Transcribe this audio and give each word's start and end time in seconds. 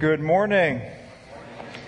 Good 0.00 0.20
morning. 0.20 0.82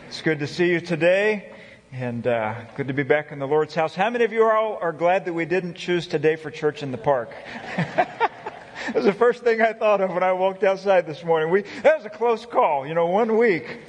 It's 0.07 0.23
good 0.23 0.39
to 0.39 0.47
see 0.47 0.69
you 0.69 0.81
today 0.81 1.53
and 1.91 2.25
uh, 2.25 2.55
good 2.77 2.87
to 2.87 2.95
be 2.95 3.03
back 3.03 3.33
in 3.33 3.41
the 3.41 3.49
Lord's 3.49 3.75
house. 3.75 3.97
How 3.97 4.11
many 4.11 4.25
of 4.25 4.33
you 4.33 4.45
all 4.45 4.79
are 4.81 4.93
glad 4.93 5.25
that 5.25 5.33
we 5.33 5.45
didn't 5.45 5.75
choose 5.75 6.07
today 6.07 6.37
for 6.37 6.53
church 6.53 6.85
in 6.85 6.93
the 6.93 6.99
park? 6.99 7.33
that 8.87 8.95
was 8.95 9.05
the 9.05 9.13
first 9.13 9.43
thing 9.43 9.61
I 9.61 9.73
thought 9.73 10.01
of 10.01 10.11
when 10.11 10.23
I 10.23 10.33
walked 10.33 10.63
outside 10.63 11.07
this 11.07 11.25
morning. 11.25 11.51
We, 11.51 11.63
that 11.83 11.97
was 11.97 12.07
a 12.07 12.11
close 12.11 12.47
call, 12.47 12.87
you 12.87 12.95
know, 12.95 13.07
one 13.07 13.37
week. 13.37 13.81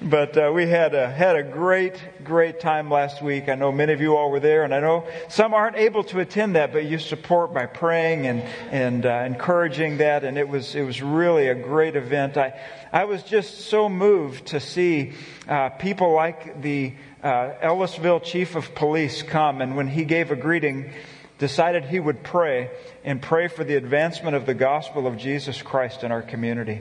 But 0.00 0.38
uh, 0.38 0.50
we 0.54 0.66
had 0.66 0.94
a, 0.94 1.10
had 1.10 1.36
a 1.36 1.42
great, 1.42 2.02
great 2.24 2.58
time 2.58 2.90
last 2.90 3.20
week. 3.20 3.50
I 3.50 3.56
know 3.56 3.70
many 3.70 3.92
of 3.92 4.00
you 4.00 4.16
all 4.16 4.30
were 4.30 4.40
there, 4.40 4.64
and 4.64 4.74
I 4.74 4.80
know 4.80 5.06
some 5.28 5.52
aren't 5.52 5.76
able 5.76 6.02
to 6.04 6.20
attend 6.20 6.56
that, 6.56 6.72
but 6.72 6.86
you 6.86 6.98
support 6.98 7.52
by 7.52 7.66
praying 7.66 8.26
and, 8.26 8.40
and 8.70 9.04
uh, 9.04 9.24
encouraging 9.26 9.98
that, 9.98 10.24
and 10.24 10.38
it 10.38 10.48
was, 10.48 10.74
it 10.74 10.82
was 10.82 11.02
really 11.02 11.48
a 11.48 11.54
great 11.54 11.94
event. 11.94 12.38
I, 12.38 12.58
I 12.90 13.04
was 13.04 13.22
just 13.22 13.66
so 13.66 13.90
moved 13.90 14.46
to 14.46 14.60
see 14.60 15.12
uh, 15.46 15.68
people 15.70 16.12
like 16.14 16.62
the 16.62 16.94
uh, 17.22 17.50
Ellisville 17.60 18.20
chief 18.20 18.54
of 18.54 18.74
police 18.74 19.22
come, 19.22 19.60
and 19.60 19.76
when 19.76 19.88
he 19.88 20.04
gave 20.04 20.30
a 20.30 20.36
greeting, 20.36 20.90
decided 21.38 21.84
he 21.84 22.00
would 22.00 22.22
pray 22.22 22.70
and 23.04 23.22
pray 23.22 23.48
for 23.48 23.64
the 23.64 23.76
advancement 23.76 24.36
of 24.36 24.46
the 24.46 24.54
gospel 24.54 25.06
of 25.06 25.16
Jesus 25.16 25.62
Christ 25.62 26.02
in 26.04 26.12
our 26.12 26.22
community. 26.22 26.80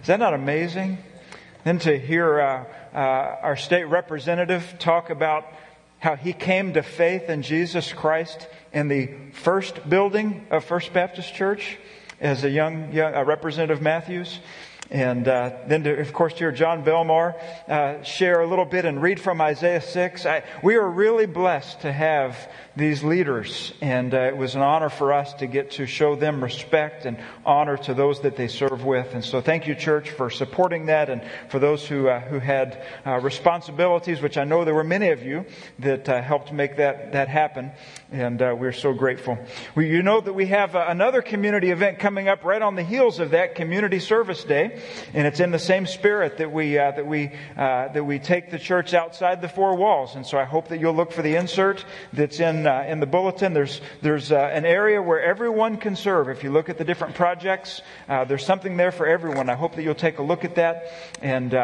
Is 0.00 0.06
that 0.08 0.18
not 0.18 0.34
amazing? 0.34 0.98
Then 1.64 1.78
to 1.80 1.98
hear 1.98 2.40
uh, 2.40 2.64
uh, 2.94 2.98
our 3.42 3.56
state 3.56 3.84
representative 3.84 4.76
talk 4.78 5.10
about 5.10 5.46
how 5.98 6.16
he 6.16 6.32
came 6.32 6.74
to 6.74 6.82
faith 6.82 7.30
in 7.30 7.42
Jesus 7.42 7.92
Christ 7.92 8.46
in 8.72 8.88
the 8.88 9.10
first 9.32 9.88
building 9.88 10.46
of 10.50 10.64
First 10.64 10.92
Baptist 10.92 11.34
Church 11.34 11.78
as 12.20 12.44
a 12.44 12.50
young, 12.50 12.92
young 12.92 13.14
uh, 13.14 13.24
representative 13.24 13.80
Matthews. 13.80 14.38
And 14.90 15.26
uh, 15.26 15.52
then, 15.66 15.84
to, 15.84 15.98
of 15.98 16.12
course, 16.12 16.34
to 16.34 16.40
hear 16.40 16.52
John 16.52 16.84
Belmar 16.84 17.34
uh, 17.68 18.02
share 18.02 18.42
a 18.42 18.46
little 18.46 18.66
bit 18.66 18.84
and 18.84 19.00
read 19.00 19.18
from 19.18 19.40
Isaiah 19.40 19.80
6. 19.80 20.26
I, 20.26 20.44
we 20.62 20.76
are 20.76 20.88
really 20.88 21.24
blessed 21.26 21.80
to 21.80 21.92
have 21.92 22.36
these 22.76 23.02
leaders, 23.02 23.72
and 23.80 24.12
uh, 24.12 24.18
it 24.18 24.36
was 24.36 24.56
an 24.56 24.60
honor 24.60 24.90
for 24.90 25.12
us 25.12 25.32
to 25.34 25.46
get 25.46 25.72
to 25.72 25.86
show 25.86 26.16
them 26.16 26.42
respect 26.42 27.06
and 27.06 27.16
honor 27.46 27.76
to 27.78 27.94
those 27.94 28.20
that 28.22 28.36
they 28.36 28.48
serve 28.48 28.84
with. 28.84 29.14
And 29.14 29.24
so, 29.24 29.40
thank 29.40 29.66
you, 29.66 29.74
church, 29.74 30.10
for 30.10 30.28
supporting 30.28 30.86
that, 30.86 31.08
and 31.08 31.22
for 31.48 31.58
those 31.58 31.86
who 31.86 32.08
uh, 32.08 32.20
who 32.20 32.38
had 32.38 32.84
uh, 33.06 33.20
responsibilities, 33.20 34.20
which 34.20 34.36
I 34.36 34.44
know 34.44 34.64
there 34.64 34.74
were 34.74 34.84
many 34.84 35.10
of 35.10 35.22
you 35.22 35.46
that 35.78 36.08
uh, 36.08 36.20
helped 36.20 36.52
make 36.52 36.76
that 36.76 37.12
that 37.12 37.28
happen, 37.28 37.70
and 38.14 38.40
we're 38.58 38.72
so 38.72 38.92
grateful. 38.92 39.38
You 39.76 40.02
know 40.02 40.20
that 40.20 40.32
we 40.32 40.46
have 40.46 40.74
another 40.74 41.20
community 41.20 41.70
event 41.70 41.98
coming 41.98 42.28
up 42.28 42.44
right 42.44 42.62
on 42.62 42.76
the 42.76 42.82
heels 42.82 43.18
of 43.18 43.30
that 43.30 43.54
Community 43.54 43.98
Service 43.98 44.44
Day 44.44 44.80
and 45.12 45.26
it's 45.26 45.40
in 45.40 45.50
the 45.50 45.58
same 45.58 45.86
spirit 45.86 46.38
that 46.38 46.52
we 46.52 46.78
uh, 46.78 46.92
that 46.92 47.06
we 47.06 47.32
uh, 47.56 47.88
that 47.88 48.04
we 48.04 48.18
take 48.18 48.50
the 48.50 48.58
church 48.58 48.94
outside 48.94 49.40
the 49.40 49.48
four 49.48 49.76
walls. 49.76 50.14
And 50.14 50.26
so 50.26 50.38
I 50.38 50.44
hope 50.44 50.68
that 50.68 50.80
you'll 50.80 50.94
look 50.94 51.12
for 51.12 51.22
the 51.22 51.36
insert 51.36 51.84
that's 52.12 52.40
in 52.40 52.66
uh, 52.66 52.84
in 52.88 53.00
the 53.00 53.06
bulletin. 53.06 53.54
There's 53.54 53.80
there's 54.02 54.32
uh, 54.32 54.36
an 54.36 54.64
area 54.64 55.02
where 55.02 55.22
everyone 55.22 55.76
can 55.76 55.96
serve. 55.96 56.28
If 56.28 56.44
you 56.44 56.50
look 56.50 56.68
at 56.68 56.78
the 56.78 56.84
different 56.84 57.14
projects, 57.14 57.82
uh, 58.08 58.24
there's 58.24 58.44
something 58.44 58.76
there 58.76 58.92
for 58.92 59.06
everyone. 59.06 59.48
I 59.48 59.54
hope 59.54 59.74
that 59.76 59.82
you'll 59.82 59.94
take 59.94 60.18
a 60.18 60.22
look 60.22 60.44
at 60.44 60.56
that 60.56 60.92
and. 61.20 61.54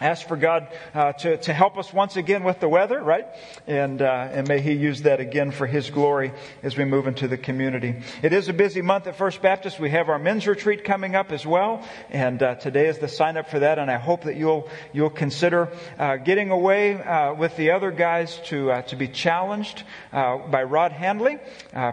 Ask 0.00 0.26
for 0.26 0.36
God 0.38 0.68
uh, 0.94 1.12
to, 1.12 1.36
to 1.36 1.52
help 1.52 1.76
us 1.76 1.92
once 1.92 2.16
again 2.16 2.42
with 2.42 2.58
the 2.58 2.70
weather, 2.70 3.02
right? 3.02 3.26
And, 3.66 4.00
uh, 4.00 4.28
and 4.32 4.48
may 4.48 4.62
He 4.62 4.72
use 4.72 5.02
that 5.02 5.20
again 5.20 5.50
for 5.50 5.66
His 5.66 5.90
glory 5.90 6.32
as 6.62 6.74
we 6.74 6.86
move 6.86 7.06
into 7.06 7.28
the 7.28 7.36
community. 7.36 7.96
It 8.22 8.32
is 8.32 8.48
a 8.48 8.54
busy 8.54 8.80
month 8.80 9.08
at 9.08 9.16
First 9.16 9.42
Baptist. 9.42 9.78
We 9.78 9.90
have 9.90 10.08
our 10.08 10.18
men's 10.18 10.46
retreat 10.46 10.84
coming 10.84 11.14
up 11.14 11.32
as 11.32 11.44
well. 11.44 11.86
And 12.08 12.42
uh, 12.42 12.54
today 12.54 12.88
is 12.88 12.96
the 12.96 13.08
sign 13.08 13.36
up 13.36 13.50
for 13.50 13.58
that. 13.58 13.78
And 13.78 13.90
I 13.90 13.98
hope 13.98 14.22
that 14.22 14.36
you'll, 14.36 14.70
you'll 14.94 15.10
consider 15.10 15.68
uh, 15.98 16.16
getting 16.16 16.50
away 16.50 16.94
uh, 16.94 17.34
with 17.34 17.58
the 17.58 17.72
other 17.72 17.90
guys 17.90 18.40
to, 18.46 18.70
uh, 18.70 18.82
to 18.82 18.96
be 18.96 19.06
challenged 19.06 19.82
by 20.12 20.62
Rod 20.62 20.92
Handley, 20.92 21.38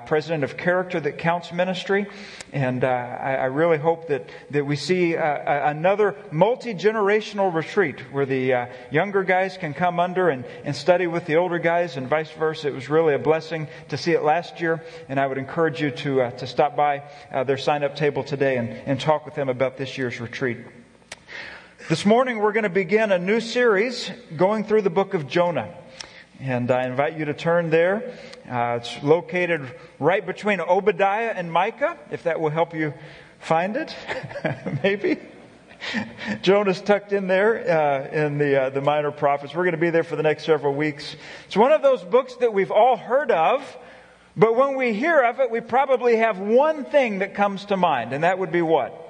president 0.05 0.45
of 0.45 0.55
Character 0.55 0.99
That 1.01 1.17
Counts 1.17 1.51
Ministry. 1.51 2.07
And 2.53 2.85
I, 2.85 3.35
I, 3.35 3.45
really 3.45 3.77
hope 3.77 4.07
that, 4.07 4.29
that 4.51 4.65
we 4.65 4.75
see 4.77 5.15
another 5.15 6.15
multi 6.31 6.73
generational 6.73 7.53
retreat 7.53 7.96
where 8.11 8.25
the 8.25 8.53
uh, 8.53 8.65
younger 8.91 9.23
guys 9.23 9.57
can 9.57 9.73
come 9.73 9.99
under 9.99 10.29
and, 10.29 10.45
and 10.63 10.75
study 10.75 11.07
with 11.07 11.25
the 11.25 11.35
older 11.35 11.59
guys 11.59 11.97
and 11.97 12.07
vice 12.07 12.31
versa. 12.31 12.67
It 12.67 12.73
was 12.73 12.89
really 12.89 13.13
a 13.13 13.19
blessing 13.19 13.67
to 13.89 13.97
see 13.97 14.11
it 14.11 14.23
last 14.23 14.61
year, 14.61 14.83
and 15.09 15.19
I 15.19 15.27
would 15.27 15.37
encourage 15.37 15.81
you 15.81 15.91
to, 15.91 16.21
uh, 16.21 16.31
to 16.31 16.47
stop 16.47 16.75
by 16.75 17.03
uh, 17.31 17.43
their 17.43 17.57
sign 17.57 17.83
up 17.83 17.95
table 17.95 18.23
today 18.23 18.57
and, 18.57 18.69
and 18.69 18.99
talk 18.99 19.25
with 19.25 19.35
them 19.35 19.49
about 19.49 19.77
this 19.77 19.97
year's 19.97 20.19
retreat. 20.19 20.57
This 21.89 22.05
morning, 22.05 22.39
we're 22.39 22.51
going 22.51 22.63
to 22.63 22.69
begin 22.69 23.11
a 23.11 23.19
new 23.19 23.39
series 23.39 24.11
going 24.35 24.65
through 24.65 24.81
the 24.81 24.89
book 24.89 25.13
of 25.13 25.27
Jonah. 25.27 25.73
And 26.39 26.69
I 26.69 26.85
invite 26.85 27.17
you 27.17 27.25
to 27.25 27.33
turn 27.33 27.69
there. 27.69 28.13
Uh, 28.49 28.79
it's 28.81 29.01
located 29.01 29.73
right 29.99 30.25
between 30.25 30.59
Obadiah 30.59 31.33
and 31.35 31.51
Micah, 31.51 31.97
if 32.11 32.23
that 32.23 32.39
will 32.39 32.49
help 32.49 32.75
you 32.75 32.93
find 33.39 33.75
it, 33.77 33.95
maybe. 34.83 35.17
Jonah's 36.41 36.81
tucked 36.81 37.13
in 37.13 37.27
there 37.27 37.69
uh, 37.69 38.07
in 38.09 38.37
the 38.37 38.63
uh, 38.63 38.69
the 38.69 38.81
minor 38.81 39.11
prophets. 39.11 39.53
We're 39.53 39.63
going 39.63 39.73
to 39.73 39.81
be 39.81 39.89
there 39.89 40.03
for 40.03 40.15
the 40.15 40.23
next 40.23 40.45
several 40.45 40.73
weeks. 40.73 41.15
It's 41.45 41.57
one 41.57 41.71
of 41.71 41.81
those 41.81 42.03
books 42.03 42.35
that 42.35 42.53
we've 42.53 42.71
all 42.71 42.97
heard 42.97 43.31
of, 43.31 43.77
but 44.35 44.55
when 44.55 44.75
we 44.75 44.93
hear 44.93 45.21
of 45.21 45.39
it, 45.39 45.51
we 45.51 45.61
probably 45.61 46.17
have 46.17 46.39
one 46.39 46.85
thing 46.85 47.19
that 47.19 47.35
comes 47.35 47.65
to 47.65 47.77
mind, 47.77 48.13
and 48.13 48.23
that 48.23 48.39
would 48.39 48.51
be 48.51 48.61
what? 48.61 49.03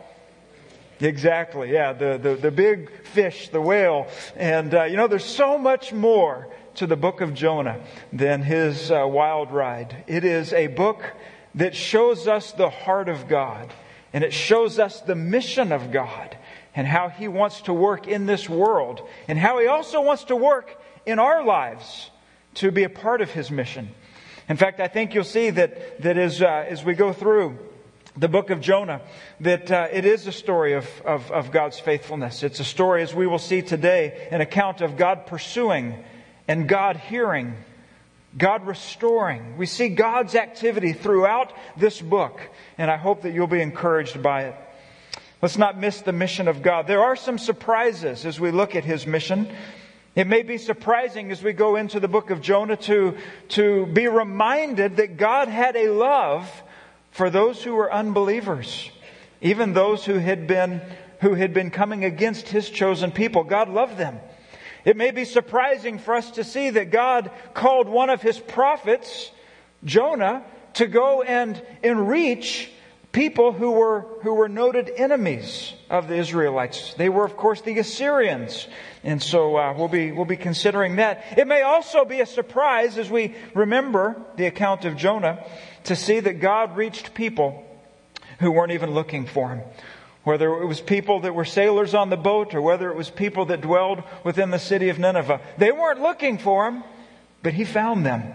Exactly, 1.00 1.72
yeah, 1.72 1.94
the 1.94 2.18
the, 2.18 2.36
the 2.36 2.52
big 2.52 2.92
fish, 3.04 3.50
the 3.50 3.62
whale, 3.62 4.08
and 4.36 4.74
uh, 4.74 4.84
you 4.84 4.98
know, 4.98 5.08
there's 5.08 5.26
so 5.26 5.58
much 5.58 5.94
more 5.94 6.48
to 6.76 6.88
the 6.88 6.96
book 6.96 7.22
of 7.22 7.34
Jonah 7.34 7.80
than 8.14 8.42
his 8.42 8.92
uh, 8.92 9.06
wild 9.08 9.52
ride. 9.52 10.04
It 10.08 10.24
is 10.24 10.54
a 10.54 10.68
book 10.68 11.04
that 11.56 11.76
shows 11.76 12.28
us 12.28 12.52
the 12.52 12.70
heart 12.70 13.10
of 13.10 13.28
God, 13.28 13.74
and 14.14 14.24
it 14.24 14.34
shows 14.34 14.80
us 14.80 15.02
the 15.02 15.16
mission 15.16 15.72
of 15.72 15.92
God 15.92 16.38
and 16.78 16.88
how 16.88 17.10
He 17.10 17.28
wants 17.28 17.62
to 17.62 17.74
work 17.74 18.08
in 18.08 18.28
this 18.28 18.48
world, 18.48 19.02
and 19.28 19.38
how 19.38 19.60
He 19.60 19.68
also 19.68 20.00
wants 20.00 20.26
to 20.26 20.36
work 20.36 20.80
in 21.06 21.18
our 21.18 21.44
lives 21.44 22.12
to 22.54 22.72
be 22.72 22.84
a 22.84 22.90
part 22.90 23.20
of 23.20 23.32
His 23.32 23.52
mission. 23.52 23.90
In 24.48 24.58
fact, 24.58 24.80
I 24.80 24.88
think 24.88 25.14
you'll 25.14 25.24
see 25.26 25.50
that, 25.50 26.02
that 26.04 26.18
as, 26.18 26.42
uh, 26.42 26.46
as 26.46 26.86
we 26.86 26.94
go 26.94 27.12
through 27.12 27.58
the 28.16 28.28
book 28.28 28.52
of 28.52 28.62
Jonah, 28.62 29.02
that 29.40 29.72
uh, 29.72 29.88
it 29.92 30.06
is 30.06 30.28
a 30.28 30.32
story 30.32 30.74
of, 30.74 30.88
of, 31.04 31.32
of 31.32 31.52
God's 31.52 31.80
faithfulness. 31.80 32.44
It's 32.44 32.60
a 32.60 32.64
story, 32.64 33.02
as 33.02 33.14
we 33.14 33.26
will 33.26 33.40
see 33.40 33.62
today, 33.64 34.28
an 34.32 34.42
account 34.42 34.82
of 34.82 34.98
God 34.98 35.26
pursuing 35.26 36.04
and 36.48 36.70
God 36.70 36.96
hearing, 36.96 37.56
God 38.38 38.68
restoring. 38.68 39.58
We 39.58 39.66
see 39.66 39.90
God's 39.90 40.36
activity 40.36 40.94
throughout 40.94 41.52
this 41.76 42.00
book, 42.00 42.40
and 42.78 42.92
I 42.92 42.98
hope 42.98 43.24
that 43.24 43.34
you'll 43.34 43.48
be 43.48 43.62
encouraged 43.62 44.22
by 44.22 44.44
it. 44.44 44.56
Let's 45.40 45.58
not 45.58 45.80
miss 45.80 46.02
the 46.02 46.14
mission 46.14 46.48
of 46.48 46.64
God. 46.64 46.88
There 46.88 47.03
are 47.03 47.16
some 47.16 47.38
surprises 47.38 48.25
as 48.25 48.40
we 48.40 48.50
look 48.50 48.75
at 48.75 48.84
his 48.84 49.06
mission. 49.06 49.48
It 50.16 50.25
may 50.25 50.42
be 50.42 50.58
surprising 50.58 51.31
as 51.31 51.44
we 51.44 51.53
go 51.53 51.75
into 51.75 52.00
the 52.00 52.08
book 52.08 52.31
of 52.31 52.42
Jonah 52.42 52.78
to, 52.78 53.16
to 53.50 53.86
be 53.86 54.08
reminded 54.08 54.98
that 54.98 55.18
God 55.18 55.48
had 55.48 55.75
a 55.75 55.90
love 55.90 56.50
for 57.12 57.30
those 57.30 57.64
who 57.64 57.75
were 57.75 57.94
unbelievers, 57.94 58.90
even 59.40 59.74
those 59.74 60.03
who 60.03 60.18
had 60.18 60.48
been, 60.48 60.81
who 61.22 61.36
had 61.36 61.54
been 61.54 61.69
coming 61.69 62.04
against 62.04 62.50
his 62.50 62.68
chosen 62.68 63.12
people. 63.12 63.44
God 63.44 63.69
loved 63.69 63.98
them. 63.98 64.19
It 64.86 64.98
may 64.98 65.12
be 65.12 65.24
surprising 65.24 66.00
for 66.00 66.16
us 66.16 66.31
to 66.31 66.44
see 66.44 66.72
that 66.72 66.90
God 66.90 67.30
called 67.54 67.88
one 67.88 68.09
of 68.09 68.24
his 68.24 68.40
prophets, 68.40 69.30
Jonah, 69.84 70.44
to 70.75 70.88
go 70.88 71.22
and, 71.22 71.62
and 71.84 72.09
reach 72.09 72.72
people 73.12 73.51
who 73.51 73.72
were, 73.72 74.01
who 74.22 74.34
were 74.34 74.50
noted 74.50 74.91
enemies 74.95 75.73
of 75.89 76.07
the 76.07 76.15
Israelites. 76.15 76.94
They 76.95 77.09
were, 77.09 77.25
of 77.25 77.36
course, 77.36 77.62
the 77.62 77.80
Assyrians. 77.80 78.68
And 79.04 79.21
so 79.21 79.56
uh, 79.56 79.74
we'll, 79.75 79.88
be, 79.88 80.12
we'll 80.12 80.25
be 80.25 80.38
considering 80.38 80.98
that. 80.98 81.24
It 81.38 81.48
may 81.48 81.62
also 81.62 82.06
be 82.06 82.21
a 82.21 82.25
surprise 82.25 82.98
as 82.98 83.09
we 83.09 83.36
remember 83.54 84.21
the 84.36 84.45
account 84.45 84.86
of 84.86 84.98
Jonah 84.98 85.44
to 85.86 85.95
see 85.95 86.19
that 86.19 86.39
God 86.39 86.75
reached 86.75 87.13
people 87.13 87.63
who 88.39 88.51
weren't 88.51 88.74
even 88.74 88.92
looking 88.92 89.25
for 89.25 89.50
him. 89.50 89.62
Whether 90.24 90.62
it 90.62 90.65
was 90.65 90.81
people 90.81 91.21
that 91.21 91.33
were 91.33 91.45
sailors 91.45 91.94
on 91.94 92.10
the 92.10 92.18
boat 92.18 92.53
or 92.53 92.62
whether 92.62 92.92
it 92.92 92.98
was 92.98 93.10
people 93.10 93.45
that 93.45 93.62
dwelled 93.62 94.03
within 94.25 94.51
the 94.51 94.60
city 94.60 94.89
of 94.89 95.00
Nineveh. 95.00 95.39
They 95.57 95.71
weren't 95.71 96.01
looking 96.01 96.38
for 96.38 96.68
him, 96.68 96.83
but 97.42 97.53
he 97.53 97.63
found 97.63 98.06
them. 98.06 98.33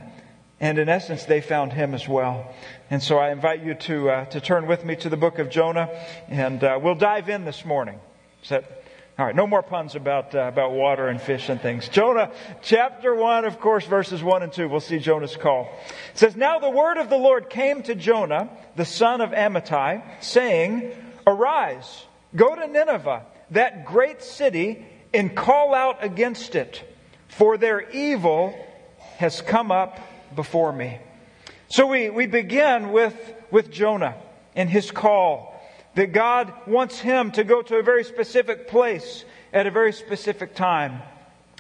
And 0.63 0.79
in 0.79 0.89
essence, 0.89 1.25
they 1.25 1.41
found 1.41 1.73
him 1.73 1.93
as 1.93 2.09
well. 2.09 2.55
And 2.89 3.03
so 3.03 3.19
I 3.19 3.33
invite 3.33 3.65
you 3.65 3.75
to, 3.75 4.11
uh, 4.11 4.25
to 4.27 4.41
turn 4.41 4.69
with 4.69 4.85
me 4.85 4.95
to 4.95 5.09
the 5.09 5.17
book 5.17 5.41
of 5.41 5.51
Jonah, 5.51 5.91
and 6.29 6.63
uh, 6.63 6.79
we'll 6.81 6.95
dive 6.95 7.29
in 7.29 7.45
this 7.45 7.65
morning. 7.65 7.99
All 8.49 9.27
right, 9.27 9.35
no 9.35 9.49
more 9.49 9.65
puns 9.65 9.97
about, 9.97 10.37
uh, 10.37 10.43
about 10.43 10.71
water 10.71 11.09
and 11.09 11.21
fish 11.21 11.49
and 11.49 11.61
things. 11.61 11.89
Jonah, 11.89 12.31
chapter 12.63 13.13
1, 13.13 13.45
of 13.45 13.59
course, 13.59 13.85
verses 13.87 14.23
1 14.23 14.45
and 14.45 14.53
2. 14.53 14.69
We'll 14.69 14.79
see 14.79 15.01
Jonah's 15.01 15.37
call. 15.37 15.69
It 16.13 16.19
says, 16.19 16.37
Now 16.37 16.61
the 16.61 16.71
word 16.71 16.97
of 16.97 17.11
the 17.11 17.19
Lord 17.19 17.51
came 17.51 17.83
to 17.83 17.97
Jonah, 17.97 18.49
the 18.77 18.85
son 18.85 19.21
of 19.21 19.31
Amittai, 19.31 20.05
saying, 20.21 20.93
Arise, 21.27 22.05
go 22.37 22.55
to 22.55 22.69
Nineveh 22.69 23.27
that 23.51 23.85
great 23.85 24.23
city 24.23 24.87
and 25.13 25.35
call 25.35 25.75
out 25.75 26.05
against 26.05 26.55
it, 26.55 26.85
for 27.27 27.57
their 27.57 27.91
evil 27.91 28.55
has 29.19 29.41
come 29.41 29.73
up 29.73 29.99
before 30.35 30.73
me. 30.73 30.99
So 31.69 31.87
we, 31.87 32.11
we 32.11 32.27
begin 32.27 32.93
with, 32.93 33.15
with 33.51 33.71
Jonah 33.71 34.17
and 34.55 34.69
his 34.69 34.91
call 34.91 35.53
that 35.95 36.13
God 36.13 36.53
wants 36.67 36.99
him 36.99 37.31
to 37.33 37.45
go 37.45 37.63
to 37.63 37.77
a 37.77 37.83
very 37.83 38.05
specific 38.05 38.69
place 38.69 39.25
at 39.53 39.67
a 39.67 39.71
very 39.71 39.93
specific 39.93 40.55
time 40.55 41.03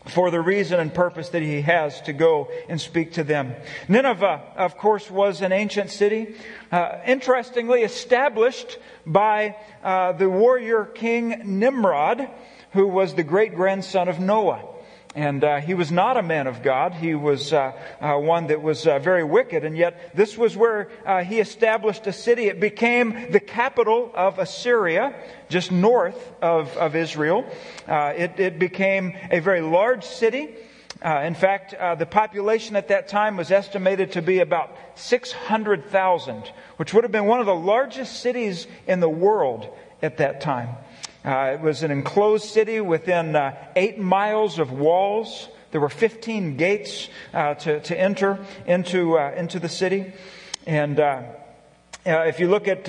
for 0.06 0.30
the 0.30 0.40
reason 0.40 0.80
and 0.80 0.92
purpose 0.92 1.28
that 1.30 1.42
he 1.42 1.60
has 1.60 2.00
to 2.02 2.12
go 2.12 2.50
and 2.68 2.80
speak 2.80 3.12
to 3.12 3.24
them. 3.24 3.54
Nineveh, 3.88 4.42
of 4.56 4.76
course, 4.76 5.10
was 5.10 5.42
an 5.42 5.52
ancient 5.52 5.90
city, 5.90 6.34
uh, 6.72 6.98
interestingly 7.06 7.82
established 7.82 8.78
by 9.06 9.56
uh, 9.82 10.12
the 10.12 10.28
warrior 10.28 10.84
king 10.84 11.58
Nimrod, 11.58 12.28
who 12.72 12.88
was 12.88 13.14
the 13.14 13.22
great 13.22 13.54
grandson 13.54 14.08
of 14.08 14.18
Noah. 14.18 14.64
And 15.14 15.44
uh, 15.44 15.60
he 15.60 15.74
was 15.74 15.92
not 15.92 16.16
a 16.16 16.22
man 16.22 16.46
of 16.46 16.62
God. 16.62 16.94
He 16.94 17.14
was 17.14 17.52
uh, 17.52 17.72
uh, 18.00 18.16
one 18.16 18.46
that 18.46 18.62
was 18.62 18.86
uh, 18.86 18.98
very 18.98 19.24
wicked. 19.24 19.62
And 19.64 19.76
yet, 19.76 20.16
this 20.16 20.38
was 20.38 20.56
where 20.56 20.88
uh, 21.04 21.22
he 21.22 21.38
established 21.38 22.06
a 22.06 22.12
city. 22.12 22.46
It 22.46 22.60
became 22.60 23.30
the 23.30 23.40
capital 23.40 24.10
of 24.14 24.38
Assyria, 24.38 25.14
just 25.50 25.70
north 25.70 26.32
of, 26.40 26.74
of 26.78 26.96
Israel. 26.96 27.44
Uh, 27.86 28.14
it, 28.16 28.40
it, 28.40 28.58
became 28.58 29.14
a 29.30 29.40
very 29.40 29.60
large 29.60 30.04
city. 30.04 30.54
in 31.04 31.34
fact, 31.34 31.74
the 31.98 32.06
population 32.06 32.76
at 32.76 32.88
that 32.88 33.08
time 33.08 33.36
was 33.36 33.50
estimated 33.50 34.12
to 34.12 34.22
be 34.22 34.38
about 34.38 34.76
600,000, 34.94 36.52
which 36.76 36.94
would 36.94 37.04
have 37.04 37.12
been 37.12 37.26
one 37.26 37.40
of 37.40 37.46
the 37.46 37.54
largest 37.54 38.20
cities 38.20 38.66
in 38.86 39.00
the 39.00 39.08
world 39.08 39.68
at 40.00 40.18
that 40.18 40.40
time. 40.40 40.68
Uh, 41.24 41.52
it 41.54 41.60
was 41.60 41.84
an 41.84 41.90
enclosed 41.92 42.44
city 42.44 42.80
within 42.80 43.36
uh, 43.36 43.54
eight 43.76 43.98
miles 43.98 44.58
of 44.58 44.72
walls. 44.72 45.48
There 45.70 45.80
were 45.80 45.88
15 45.88 46.56
gates 46.56 47.08
uh, 47.32 47.54
to, 47.54 47.80
to 47.80 47.98
enter 47.98 48.44
into, 48.66 49.18
uh, 49.18 49.32
into 49.36 49.60
the 49.60 49.68
city. 49.68 50.12
And 50.66 50.98
uh, 50.98 51.22
uh, 52.04 52.24
if 52.26 52.40
you 52.40 52.48
look 52.48 52.66
at 52.66 52.88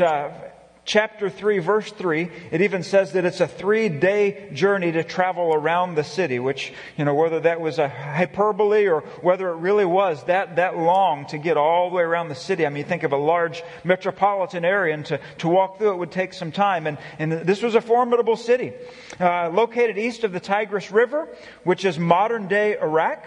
chapter 0.86 1.30
3, 1.30 1.60
verse 1.60 1.92
3, 1.92 2.30
it 2.52 2.62
even 2.62 2.84
says 2.84 3.14
that 3.14 3.26
it's 3.26 3.40
a 3.40 3.48
three 3.48 3.90
day 3.90 4.50
journey 4.54 4.92
to 4.92 5.04
travel 5.04 5.54
around 5.54 5.96
the 5.96 6.04
city, 6.04 6.40
which, 6.40 6.74
you 6.98 7.06
know, 7.06 7.14
whether 7.14 7.40
that 7.40 7.62
was 7.62 7.80
a 7.80 7.88
hyperbole 7.88 8.88
or 8.88 9.02
whether 9.22 9.50
it 9.50 9.56
really 9.56 9.86
was 9.86 10.24
that, 10.26 10.58
that 10.58 10.78
long 10.78 11.26
to 11.28 11.38
get 11.38 11.58
all 11.58 11.90
the 11.90 11.96
way 11.96 12.04
around 12.04 12.30
the 12.30 12.36
city. 12.36 12.66
I 12.66 12.70
mean, 12.70 12.86
think 12.86 13.04
of 13.04 13.14
a 13.14 13.18
large 13.18 13.64
metropolitan 13.84 14.66
area 14.66 14.94
and 14.94 15.06
to, 15.06 15.20
to 15.40 15.48
walk 15.48 15.78
through 15.78 15.94
it 15.94 15.98
would 15.98 16.12
take 16.12 16.34
some 16.34 16.52
time. 16.52 16.88
And, 16.88 16.98
and 17.20 17.32
this 17.32 17.62
was 17.62 17.76
a 17.76 17.82
formidable 17.82 18.36
city, 18.36 18.74
uh, 19.20 19.50
located 19.50 19.98
east 19.98 20.24
of 20.24 20.32
the 20.32 20.40
Tigris 20.40 20.92
River, 20.92 21.30
which 21.64 21.86
is 21.86 21.98
modern 21.98 22.48
day 22.48 22.78
Iraq 22.78 23.26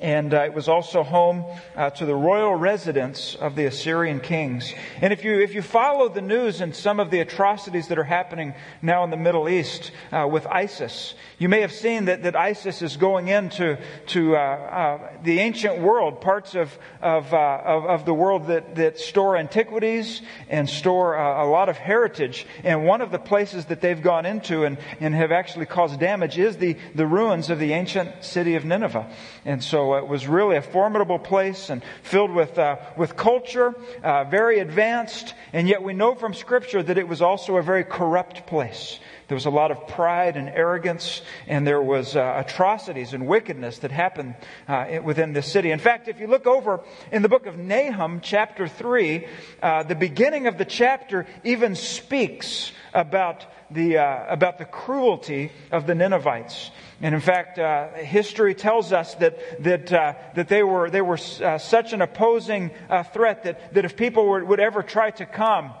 and 0.00 0.34
uh, 0.34 0.42
it 0.42 0.52
was 0.52 0.68
also 0.68 1.02
home 1.02 1.44
uh, 1.76 1.90
to 1.90 2.04
the 2.04 2.14
royal 2.14 2.54
residence 2.54 3.36
of 3.36 3.54
the 3.54 3.66
Assyrian 3.66 4.20
kings. 4.20 4.72
And 5.00 5.12
if 5.12 5.24
you 5.24 5.40
if 5.40 5.54
you 5.54 5.62
follow 5.62 6.08
the 6.08 6.20
news 6.20 6.60
and 6.60 6.74
some 6.74 6.98
of 6.98 7.10
the 7.10 7.20
atrocities 7.20 7.88
that 7.88 7.98
are 7.98 8.04
happening 8.04 8.54
now 8.82 9.04
in 9.04 9.10
the 9.10 9.16
Middle 9.16 9.48
East 9.48 9.92
uh, 10.10 10.26
with 10.30 10.46
ISIS, 10.46 11.14
you 11.38 11.48
may 11.48 11.60
have 11.60 11.72
seen 11.72 12.06
that, 12.06 12.24
that 12.24 12.34
ISIS 12.34 12.82
is 12.82 12.96
going 12.96 13.28
into 13.28 13.78
to 14.08 14.36
uh, 14.36 14.40
uh, 14.40 15.12
the 15.22 15.38
ancient 15.38 15.80
world, 15.80 16.20
parts 16.20 16.54
of 16.54 16.76
of, 17.00 17.32
uh, 17.32 17.60
of, 17.64 17.84
of 17.84 18.04
the 18.04 18.14
world 18.14 18.48
that 18.48 18.74
that 18.74 18.98
store 18.98 19.36
antiquities 19.36 20.22
and 20.48 20.68
store 20.68 21.14
a 21.14 21.46
lot 21.48 21.68
of 21.68 21.76
heritage. 21.76 22.46
And 22.64 22.84
one 22.84 23.00
of 23.00 23.12
the 23.12 23.18
places 23.18 23.66
that 23.66 23.80
they've 23.80 24.02
gone 24.02 24.26
into 24.26 24.64
and 24.64 24.76
and 24.98 25.14
have 25.14 25.30
actually 25.30 25.66
caused 25.66 26.00
damage 26.00 26.36
is 26.36 26.56
the 26.56 26.76
the 26.96 27.06
ruins 27.06 27.48
of 27.48 27.60
the 27.60 27.72
ancient 27.72 28.24
city 28.24 28.56
of 28.56 28.64
Nineveh. 28.64 29.08
And 29.44 29.62
so 29.62 29.83
it 29.92 30.08
was 30.08 30.26
really 30.26 30.56
a 30.56 30.62
formidable 30.62 31.18
place 31.18 31.68
and 31.68 31.82
filled 32.02 32.30
with, 32.30 32.58
uh, 32.58 32.76
with 32.96 33.16
culture, 33.16 33.74
uh, 34.02 34.24
very 34.24 34.58
advanced, 34.58 35.34
and 35.52 35.68
yet 35.68 35.82
we 35.82 35.92
know 35.92 36.14
from 36.14 36.32
Scripture 36.32 36.82
that 36.82 36.96
it 36.96 37.06
was 37.06 37.20
also 37.20 37.58
a 37.58 37.62
very 37.62 37.84
corrupt 37.84 38.46
place. 38.46 38.98
There 39.28 39.36
was 39.36 39.46
a 39.46 39.50
lot 39.50 39.70
of 39.70 39.88
pride 39.88 40.36
and 40.36 40.48
arrogance, 40.48 41.22
and 41.46 41.66
there 41.66 41.80
was 41.80 42.14
uh, 42.14 42.44
atrocities 42.46 43.14
and 43.14 43.26
wickedness 43.26 43.78
that 43.78 43.90
happened 43.90 44.34
uh, 44.68 45.00
within 45.02 45.32
this 45.32 45.50
city. 45.50 45.70
In 45.70 45.78
fact, 45.78 46.08
if 46.08 46.20
you 46.20 46.26
look 46.26 46.46
over 46.46 46.80
in 47.10 47.22
the 47.22 47.28
book 47.28 47.46
of 47.46 47.56
Nahum, 47.56 48.20
chapter 48.20 48.68
3, 48.68 49.26
uh, 49.62 49.82
the 49.84 49.94
beginning 49.94 50.46
of 50.46 50.58
the 50.58 50.64
chapter 50.64 51.26
even 51.42 51.74
speaks 51.74 52.72
about 52.92 53.46
the, 53.70 53.98
uh, 53.98 54.26
about 54.28 54.58
the 54.58 54.64
cruelty 54.64 55.50
of 55.72 55.86
the 55.86 55.94
Ninevites. 55.94 56.70
And 57.04 57.14
in 57.14 57.20
fact, 57.20 57.58
uh, 57.58 57.92
history 57.92 58.54
tells 58.54 58.90
us 58.90 59.14
that, 59.16 59.62
that, 59.62 59.92
uh, 59.92 60.14
that 60.36 60.48
they 60.48 60.62
were, 60.62 60.88
they 60.88 61.02
were 61.02 61.18
uh, 61.42 61.58
such 61.58 61.92
an 61.92 62.00
opposing 62.00 62.70
uh, 62.88 63.02
threat 63.02 63.42
that, 63.42 63.74
that 63.74 63.84
if 63.84 63.94
people 63.94 64.24
were, 64.24 64.42
would 64.42 64.58
ever 64.58 64.82
try 64.82 65.10
to 65.10 65.26
come 65.26 65.74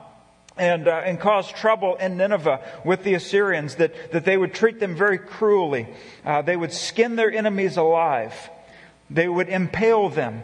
and, 0.58 0.86
uh, 0.86 1.00
and 1.02 1.18
cause 1.18 1.50
trouble 1.50 1.94
in 1.94 2.18
Nineveh 2.18 2.60
with 2.84 3.04
the 3.04 3.14
Assyrians, 3.14 3.76
that, 3.76 4.12
that 4.12 4.26
they 4.26 4.36
would 4.36 4.52
treat 4.52 4.80
them 4.80 4.94
very 4.94 5.16
cruelly. 5.16 5.88
Uh, 6.26 6.42
they 6.42 6.56
would 6.56 6.74
skin 6.74 7.16
their 7.16 7.32
enemies 7.32 7.78
alive. 7.78 8.34
They 9.08 9.26
would 9.26 9.48
impale 9.48 10.10
them. 10.10 10.42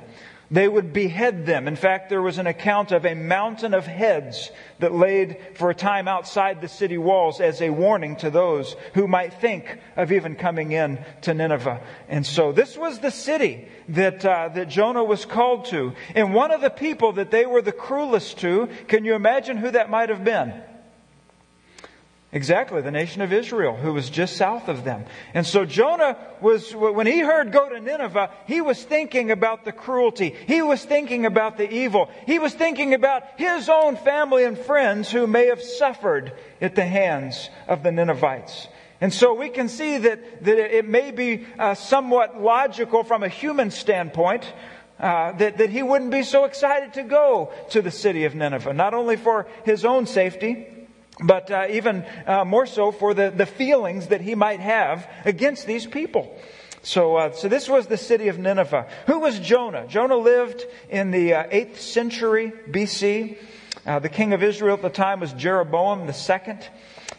They 0.53 0.67
would 0.67 0.93
behead 0.93 1.47
them. 1.47 1.69
In 1.69 1.77
fact, 1.77 2.09
there 2.09 2.23
was 2.23 2.39
an 2.39 2.49
account 2.49 2.91
of 2.91 3.07
a 3.07 3.15
mountain 3.15 3.73
of 3.73 3.87
heads 3.87 4.51
that 4.81 4.93
laid 4.93 5.39
for 5.55 5.71
a 5.71 5.75
time 5.75 6.09
outside 6.09 6.61
the 6.61 6.69
city 6.69 6.99
walls 6.99 7.41
as 7.41 7.63
a 7.63 7.71
warning 7.71 8.17
to 8.17 8.31
those 8.31 8.75
who 8.95 9.07
might 9.07 9.35
think 9.35 9.79
of 9.97 10.11
even 10.11 10.35
coming 10.35 10.73
in 10.73 11.05
to 11.23 11.35
Nineveh. 11.35 11.81
And 12.09 12.27
so 12.27 12.51
this 12.51 12.77
was 12.77 12.99
the 12.99 13.13
city 13.13 13.69
that, 13.91 14.25
uh, 14.25 14.49
that 14.49 14.69
Jonah 14.69 15.05
was 15.05 15.25
called 15.25 15.67
to. 15.67 15.93
And 16.17 16.35
one 16.35 16.51
of 16.51 16.61
the 16.61 16.71
people 16.71 17.13
that 17.13 17.31
they 17.31 17.47
were 17.47 17.63
the 17.63 17.71
cruelest 17.71 18.39
to, 18.39 18.69
can 18.89 19.05
you 19.05 19.15
imagine 19.15 19.57
who 19.57 19.71
that 19.71 19.89
might 19.89 20.09
have 20.09 20.25
been? 20.25 20.53
Exactly, 22.33 22.81
the 22.81 22.93
nation 22.93 23.23
of 23.23 23.33
Israel, 23.33 23.75
who 23.75 23.93
was 23.93 24.09
just 24.09 24.37
south 24.37 24.69
of 24.69 24.85
them. 24.85 25.05
And 25.35 25.45
so 25.45 25.65
Jonah 25.65 26.17
was, 26.41 26.73
when 26.73 27.09
he 27.09 27.19
heard 27.19 27.51
go 27.51 27.69
to 27.69 27.81
Nineveh, 27.81 28.31
he 28.47 28.61
was 28.61 28.81
thinking 28.85 29.33
about 29.33 29.65
the 29.65 29.73
cruelty. 29.73 30.37
He 30.47 30.63
was 30.63 30.85
thinking 30.85 31.27
about 31.27 31.57
the 31.57 31.69
evil. 31.69 32.09
He 32.27 32.39
was 32.39 32.55
thinking 32.55 32.95
about 32.95 33.25
his 33.37 33.69
own 33.69 33.97
family 33.97 34.45
and 34.45 34.57
friends 34.57 35.11
who 35.11 35.27
may 35.27 35.47
have 35.47 35.61
suffered 35.61 36.33
at 36.61 36.77
the 36.77 36.85
hands 36.85 37.51
of 37.67 37.83
the 37.83 37.91
Ninevites. 37.91 38.69
And 39.01 39.13
so 39.13 39.35
we 39.35 39.49
can 39.49 39.69
see 39.69 39.99
that, 39.99 40.45
that 40.45 40.59
it 40.59 40.87
may 40.87 41.11
be 41.11 41.47
uh, 41.59 41.75
somewhat 41.75 42.41
logical 42.41 43.03
from 43.03 43.25
a 43.25 43.29
human 43.29 43.73
standpoint 43.73 44.45
uh, 45.01 45.33
that, 45.33 45.59
that 45.59 45.71
he 45.71 45.83
wouldn't 45.83 46.13
be 46.13 46.23
so 46.23 46.45
excited 46.45 46.95
to 46.95 47.03
go 47.03 47.53
to 47.71 47.83
the 47.83 47.91
city 47.91 48.25
of 48.25 48.37
Nineveh, 48.37 48.73
not 48.73 48.95
only 48.95 49.17
for 49.17 49.49
his 49.65 49.85
own 49.85 50.07
safety, 50.07 50.80
but 51.23 51.51
uh, 51.51 51.67
even 51.71 52.05
uh, 52.27 52.45
more 52.45 52.67
so 52.67 52.93
for 52.93 53.15
the, 53.15 53.31
the 53.31 53.47
feelings 53.47 54.09
that 54.09 54.21
he 54.21 54.35
might 54.35 54.61
have 54.61 55.09
against 55.25 55.67
these 55.67 55.87
people. 55.87 56.37
So, 56.83 57.17
uh, 57.17 57.33
so 57.33 57.49
this 57.49 57.69
was 57.69 57.89
the 57.89 57.99
city 57.99 58.29
of 58.29 58.39
Nineveh. 58.39 58.89
Who 59.07 59.19
was 59.19 59.39
Jonah? 59.39 59.87
Jonah 59.87 60.17
lived 60.17 60.65
in 60.89 61.11
the 61.11 61.35
uh, 61.35 61.45
8th 61.45 61.77
century 61.77 62.53
BC. 62.71 63.37
Uh, 63.87 63.99
the 63.99 64.09
king 64.09 64.33
of 64.33 64.43
Israel 64.43 64.77
at 64.77 64.83
the 64.83 64.89
time 64.89 65.21
was 65.21 65.33
Jeroboam 65.35 66.11
second. 66.13 66.67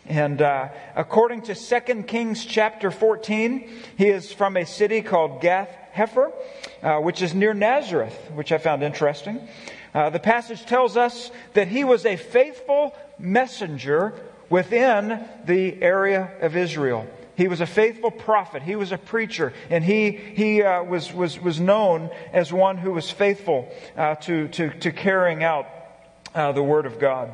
And 0.08 0.42
uh, 0.42 0.70
according 0.96 1.44
to 1.44 1.56
2 1.56 2.04
Kings 2.04 2.44
chapter 2.44 2.90
14, 2.90 3.70
he 3.98 4.08
is 4.08 4.34
from 4.34 4.58
a 4.58 4.66
city 4.66 5.02
called 5.02 5.42
Gath 5.42 5.70
Hepher, 6.82 7.02
which 7.02 7.22
is 7.22 7.34
near 7.34 7.54
Nazareth, 7.54 8.18
which 8.34 8.52
I 8.52 8.58
found 8.58 8.84
interesting. 8.84 9.48
Uh, 9.94 10.10
the 10.10 10.20
passage 10.20 10.66
tells 10.66 10.98
us 10.98 11.32
that 11.54 11.68
he 11.68 11.84
was 11.84 12.06
a 12.06 12.16
faithful 12.16 12.96
messenger 13.20 14.14
within 14.50 15.26
the 15.46 15.82
area 15.82 16.32
of 16.42 16.56
Israel. 16.56 17.08
He 17.36 17.48
was 17.48 17.62
a 17.62 17.66
faithful 17.66 18.12
prophet. 18.12 18.62
He 18.62 18.76
was 18.76 18.92
a 18.92 18.98
preacher, 18.98 19.54
and 19.70 19.84
he 19.84 20.12
he 20.12 20.62
uh, 20.62 20.84
was 20.84 21.14
was 21.14 21.40
was 21.40 21.60
known 21.60 22.10
as 22.34 22.54
one 22.54 22.78
who 22.78 22.92
was 22.92 23.10
faithful 23.10 23.74
uh, 23.98 24.16
to 24.16 24.48
to 24.50 24.70
to 24.80 24.92
carrying 24.92 25.44
out 25.44 25.66
uh, 26.36 26.52
the 26.52 26.64
word 26.64 26.86
of 26.86 27.00
God. 27.00 27.34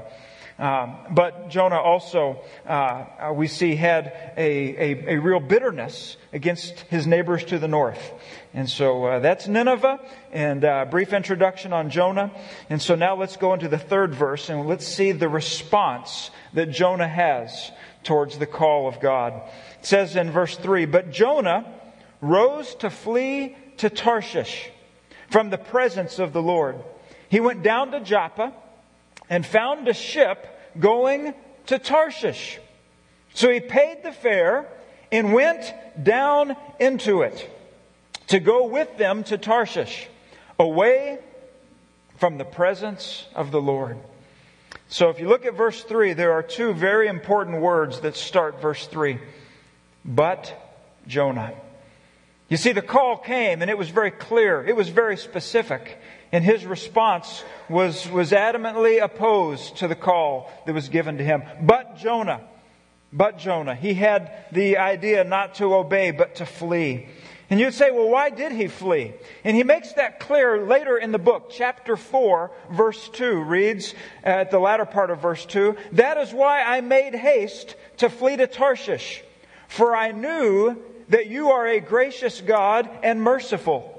Um, 0.60 0.98
but 1.12 1.50
Jonah 1.50 1.80
also, 1.80 2.42
uh, 2.66 2.72
uh, 2.72 3.34
we 3.34 3.48
see, 3.48 3.76
had 3.76 4.34
a, 4.38 4.42
a, 4.42 5.14
a, 5.14 5.18
real 5.20 5.40
bitterness 5.40 6.18
against 6.34 6.80
his 6.90 7.06
neighbors 7.06 7.46
to 7.46 7.60
the 7.60 7.68
north. 7.68 8.12
And 8.56 8.68
so 8.68 9.06
uh, 9.06 9.20
that's 9.20 9.48
Nineveh, 9.48 10.00
and 10.32 10.64
a 10.64 10.72
uh, 10.72 10.86
brief 10.86 11.14
introduction 11.14 11.74
on 11.74 11.92
Jonah. 11.92 12.32
And 12.72 12.82
so 12.82 12.96
now 12.96 13.16
let's 13.16 13.38
go 13.38 13.54
into 13.54 13.68
the 13.68 13.78
third 13.78 14.16
verse, 14.16 14.50
and 14.50 14.68
let's 14.68 14.88
see 14.88 15.12
the 15.12 15.30
response 15.30 16.32
that 16.54 16.72
Jonah 16.72 17.08
has 17.08 17.72
towards 18.04 18.40
the 18.40 18.48
call 18.48 18.88
of 18.88 19.00
God. 19.00 19.34
It 19.80 19.86
says 19.86 20.16
in 20.16 20.32
verse 20.32 20.58
3 20.58 20.86
But 20.86 21.12
Jonah 21.12 21.72
rose 22.20 22.74
to 22.76 22.90
flee 22.90 23.56
to 23.78 23.92
Tarshish 23.92 24.72
from 25.30 25.52
the 25.52 25.60
presence 25.60 26.18
of 26.18 26.34
the 26.34 26.42
Lord. 26.42 26.78
He 27.30 27.40
went 27.40 27.62
down 27.62 27.92
to 27.92 28.00
Joppa 28.00 28.54
and 29.30 29.46
found 29.46 29.88
a 29.88 29.94
ship 29.94 30.48
going 30.80 31.34
to 31.68 31.80
Tarshish. 31.80 32.60
So 33.34 33.50
he 33.50 33.60
paid 33.60 34.04
the 34.04 34.12
fare 34.12 34.68
and 35.12 35.34
went 35.34 35.74
down 36.02 36.56
into 36.80 37.22
it 37.22 37.50
to 38.28 38.40
go 38.40 38.68
with 38.68 38.98
them 38.98 39.24
to 39.26 39.38
Tarshish, 39.38 40.08
away 40.60 41.20
from 42.18 42.38
the 42.38 42.46
presence 42.46 43.26
of 43.36 43.52
the 43.52 43.62
Lord. 43.62 43.98
So 44.90 45.10
if 45.10 45.20
you 45.20 45.28
look 45.28 45.46
at 45.46 45.54
verse 45.54 45.84
3, 45.84 46.14
there 46.14 46.34
are 46.34 46.44
two 46.44 46.74
very 46.74 47.08
important 47.08 47.62
words 47.62 48.02
that 48.02 48.16
start 48.16 48.62
verse 48.62 48.88
3. 48.88 49.20
But 50.04 50.54
Jonah. 51.08 51.54
You 52.50 52.58
see, 52.58 52.72
the 52.72 52.82
call 52.82 53.18
came 53.18 53.62
and 53.62 53.70
it 53.70 53.78
was 53.78 53.90
very 53.90 54.12
clear. 54.12 54.64
It 54.64 54.76
was 54.76 54.90
very 54.90 55.18
specific. 55.18 56.00
And 56.32 56.44
his 56.44 56.66
response 56.66 57.44
was, 57.70 58.10
was 58.10 58.32
adamantly 58.32 59.02
opposed 59.02 59.78
to 59.78 59.88
the 59.88 59.96
call 59.96 60.52
that 60.66 60.74
was 60.74 60.90
given 60.90 61.18
to 61.18 61.24
him. 61.24 61.44
But 61.62 61.98
Jonah. 61.98 62.42
But 63.14 63.40
Jonah. 63.40 63.76
He 63.76 63.94
had 63.94 64.46
the 64.52 64.78
idea 64.78 65.24
not 65.24 65.56
to 65.56 65.74
obey, 65.74 66.12
but 66.12 66.36
to 66.36 66.46
flee. 66.46 67.08
And 67.50 67.62
you'd 67.62 67.74
say, 67.74 67.92
well, 67.92 68.10
why 68.10 68.30
did 68.30 68.52
he 68.52 68.68
flee? 68.68 69.14
And 69.46 69.56
he 69.56 69.64
makes 69.64 69.94
that 69.94 70.20
clear 70.20 70.66
later 70.66 70.98
in 70.98 71.14
the 71.14 71.18
book. 71.18 71.50
Chapter 71.50 71.96
4, 71.96 72.52
verse 72.72 73.08
2 73.10 73.42
reads 73.44 73.94
at 74.22 74.52
the 74.52 74.60
latter 74.60 74.86
part 74.86 75.12
of 75.12 75.22
verse 75.22 75.46
2 75.46 75.78
That 75.94 76.18
is 76.18 76.34
why 76.34 76.62
I 76.62 76.82
made 76.82 77.16
haste 77.16 77.76
to 77.98 78.10
flee 78.10 78.36
to 78.36 78.48
Tarshish, 78.48 79.24
for 79.70 79.96
I 79.96 80.12
knew 80.12 80.76
that 81.08 81.28
you 81.28 81.52
are 81.52 81.66
a 81.66 81.80
gracious 81.80 82.42
God 82.42 82.90
and 83.02 83.22
merciful, 83.22 83.97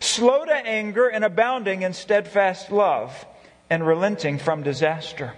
slow 0.00 0.44
to 0.44 0.52
anger 0.52 1.08
and 1.08 1.24
abounding 1.24 1.82
in 1.82 1.92
steadfast 1.92 2.72
love, 2.72 3.26
and 3.68 3.86
relenting 3.86 4.38
from 4.38 4.62
disaster. 4.62 5.34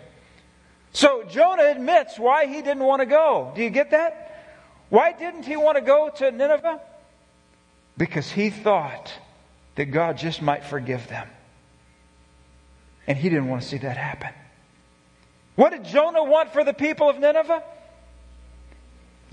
So 0.92 1.24
Jonah 1.24 1.70
admits 1.70 2.18
why 2.18 2.46
he 2.46 2.62
didn't 2.62 2.84
want 2.84 3.00
to 3.00 3.06
go. 3.06 3.52
Do 3.54 3.62
you 3.62 3.70
get 3.70 3.90
that? 3.90 4.28
Why 4.88 5.12
didn't 5.12 5.44
he 5.44 5.56
want 5.56 5.76
to 5.76 5.82
go 5.82 6.10
to 6.16 6.30
Nineveh? 6.30 6.80
because 7.96 8.30
he 8.30 8.50
thought 8.50 9.12
that 9.74 9.86
God 9.86 10.18
just 10.18 10.42
might 10.42 10.64
forgive 10.64 11.08
them. 11.08 11.28
And 13.06 13.18
he 13.18 13.28
didn't 13.28 13.48
want 13.48 13.62
to 13.62 13.68
see 13.68 13.78
that 13.78 13.96
happen. 13.96 14.30
What 15.56 15.70
did 15.70 15.84
Jonah 15.84 16.24
want 16.24 16.52
for 16.52 16.64
the 16.64 16.72
people 16.72 17.08
of 17.08 17.18
Nineveh? 17.18 17.62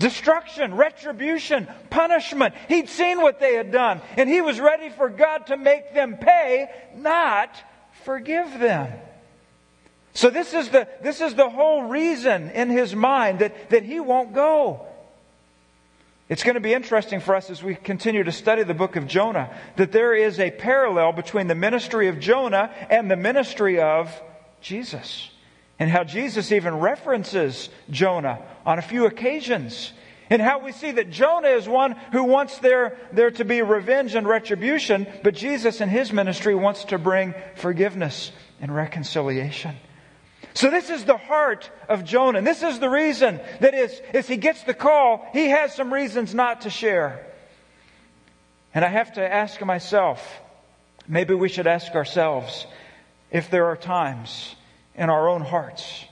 Destruction, 0.00 0.76
retribution, 0.76 1.68
punishment. 1.90 2.54
He'd 2.68 2.88
seen 2.88 3.20
what 3.20 3.38
they 3.38 3.54
had 3.54 3.70
done, 3.70 4.00
and 4.16 4.30
he 4.30 4.40
was 4.40 4.58
ready 4.58 4.88
for 4.88 5.10
God 5.10 5.48
to 5.48 5.58
make 5.58 5.92
them 5.92 6.16
pay, 6.16 6.70
not 6.96 7.54
forgive 8.04 8.58
them. 8.58 8.90
So 10.14 10.30
this 10.30 10.54
is 10.54 10.70
the, 10.70 10.88
this 11.02 11.20
is 11.20 11.34
the 11.34 11.50
whole 11.50 11.82
reason 11.82 12.50
in 12.52 12.70
his 12.70 12.96
mind 12.96 13.40
that, 13.40 13.68
that 13.68 13.82
he 13.82 14.00
won't 14.00 14.32
go. 14.32 14.86
It's 16.30 16.44
going 16.44 16.54
to 16.54 16.60
be 16.60 16.72
interesting 16.72 17.20
for 17.20 17.34
us 17.34 17.50
as 17.50 17.62
we 17.62 17.74
continue 17.74 18.24
to 18.24 18.32
study 18.32 18.62
the 18.62 18.72
book 18.72 18.96
of 18.96 19.06
Jonah 19.06 19.54
that 19.76 19.92
there 19.92 20.14
is 20.14 20.40
a 20.40 20.50
parallel 20.50 21.12
between 21.12 21.46
the 21.46 21.54
ministry 21.54 22.08
of 22.08 22.20
Jonah 22.20 22.72
and 22.88 23.10
the 23.10 23.16
ministry 23.16 23.82
of 23.82 24.10
Jesus. 24.62 25.28
And 25.80 25.90
how 25.90 26.04
Jesus 26.04 26.52
even 26.52 26.78
references 26.78 27.70
Jonah 27.90 28.40
on 28.66 28.78
a 28.78 28.82
few 28.82 29.06
occasions. 29.06 29.92
And 30.28 30.40
how 30.40 30.58
we 30.60 30.72
see 30.72 30.92
that 30.92 31.10
Jonah 31.10 31.48
is 31.48 31.66
one 31.66 31.92
who 32.12 32.24
wants 32.24 32.58
there, 32.58 32.98
there 33.12 33.30
to 33.32 33.44
be 33.46 33.62
revenge 33.62 34.14
and 34.14 34.28
retribution, 34.28 35.06
but 35.24 35.34
Jesus 35.34 35.80
in 35.80 35.88
his 35.88 36.12
ministry 36.12 36.54
wants 36.54 36.84
to 36.84 36.98
bring 36.98 37.34
forgiveness 37.56 38.30
and 38.60 38.72
reconciliation. 38.72 39.74
So 40.52 40.70
this 40.70 40.90
is 40.90 41.04
the 41.06 41.16
heart 41.16 41.70
of 41.88 42.04
Jonah. 42.04 42.38
And 42.38 42.46
this 42.46 42.62
is 42.62 42.78
the 42.78 42.90
reason 42.90 43.40
that 43.60 43.72
is, 43.72 43.98
as 44.12 44.28
he 44.28 44.36
gets 44.36 44.62
the 44.64 44.74
call, 44.74 45.26
he 45.32 45.48
has 45.48 45.74
some 45.74 45.92
reasons 45.94 46.34
not 46.34 46.60
to 46.62 46.70
share. 46.70 47.26
And 48.74 48.84
I 48.84 48.88
have 48.88 49.14
to 49.14 49.34
ask 49.34 49.60
myself, 49.64 50.40
maybe 51.08 51.32
we 51.32 51.48
should 51.48 51.66
ask 51.66 51.92
ourselves 51.94 52.66
if 53.30 53.50
there 53.50 53.66
are 53.66 53.76
times 53.76 54.54
in 54.94 55.10
our 55.10 55.28
own 55.28 55.42
hearts 55.42 56.04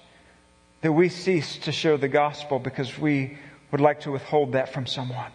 that 0.81 0.93
we 0.93 1.09
cease 1.09 1.59
to 1.59 1.73
share 1.73 1.97
the 1.97 2.09
gospel 2.09 2.59
because 2.59 2.99
we 2.99 3.37
would 3.71 3.81
like 3.81 4.01
to 4.01 4.13
withhold 4.13 4.53
that 4.53 4.73
from 4.73 4.87
someone. 4.87 5.33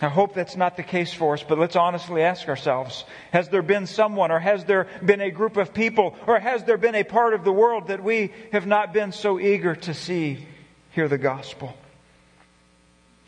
I 0.00 0.08
hope 0.08 0.34
that's 0.34 0.56
not 0.56 0.76
the 0.76 0.82
case 0.82 1.12
for 1.12 1.34
us, 1.34 1.44
but 1.44 1.58
let's 1.58 1.76
honestly 1.76 2.22
ask 2.22 2.48
ourselves 2.48 3.04
Has 3.32 3.48
there 3.50 3.62
been 3.62 3.86
someone, 3.86 4.32
or 4.32 4.40
has 4.40 4.64
there 4.64 4.88
been 5.04 5.20
a 5.20 5.30
group 5.30 5.56
of 5.56 5.72
people, 5.72 6.16
or 6.26 6.40
has 6.40 6.64
there 6.64 6.76
been 6.76 6.96
a 6.96 7.04
part 7.04 7.34
of 7.34 7.44
the 7.44 7.52
world 7.52 7.86
that 7.86 8.02
we 8.02 8.32
have 8.50 8.66
not 8.66 8.92
been 8.92 9.12
so 9.12 9.38
eager 9.38 9.76
to 9.76 9.94
see 9.94 10.44
hear 10.90 11.06
the 11.06 11.18
gospel? 11.18 11.76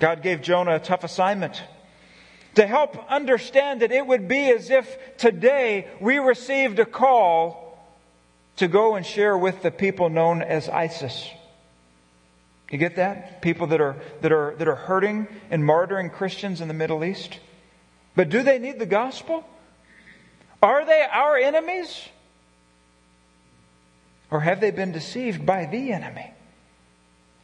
God 0.00 0.22
gave 0.22 0.42
Jonah 0.42 0.76
a 0.76 0.80
tough 0.80 1.04
assignment 1.04 1.62
to 2.56 2.66
help 2.66 3.10
understand 3.10 3.82
that 3.82 3.92
it 3.92 4.06
would 4.06 4.26
be 4.26 4.50
as 4.50 4.70
if 4.70 5.16
today 5.16 5.88
we 6.00 6.18
received 6.18 6.78
a 6.78 6.86
call 6.86 7.63
to 8.56 8.68
go 8.68 8.94
and 8.94 9.04
share 9.04 9.36
with 9.36 9.62
the 9.62 9.70
people 9.70 10.08
known 10.08 10.42
as 10.42 10.68
ISIS. 10.68 11.28
You 12.70 12.78
get 12.78 12.96
that? 12.96 13.42
People 13.42 13.68
that 13.68 13.80
are, 13.80 13.96
that 14.22 14.32
are, 14.32 14.54
that 14.56 14.68
are 14.68 14.74
hurting 14.74 15.28
and 15.50 15.62
martyring 15.62 16.12
Christians 16.12 16.60
in 16.60 16.68
the 16.68 16.74
Middle 16.74 17.04
East. 17.04 17.38
But 18.16 18.30
do 18.30 18.42
they 18.42 18.58
need 18.58 18.78
the 18.78 18.86
gospel? 18.86 19.44
Are 20.62 20.84
they 20.84 21.06
our 21.10 21.36
enemies? 21.36 22.08
Or 24.30 24.40
have 24.40 24.60
they 24.60 24.70
been 24.70 24.92
deceived 24.92 25.44
by 25.44 25.66
the 25.66 25.92
enemy? 25.92 26.32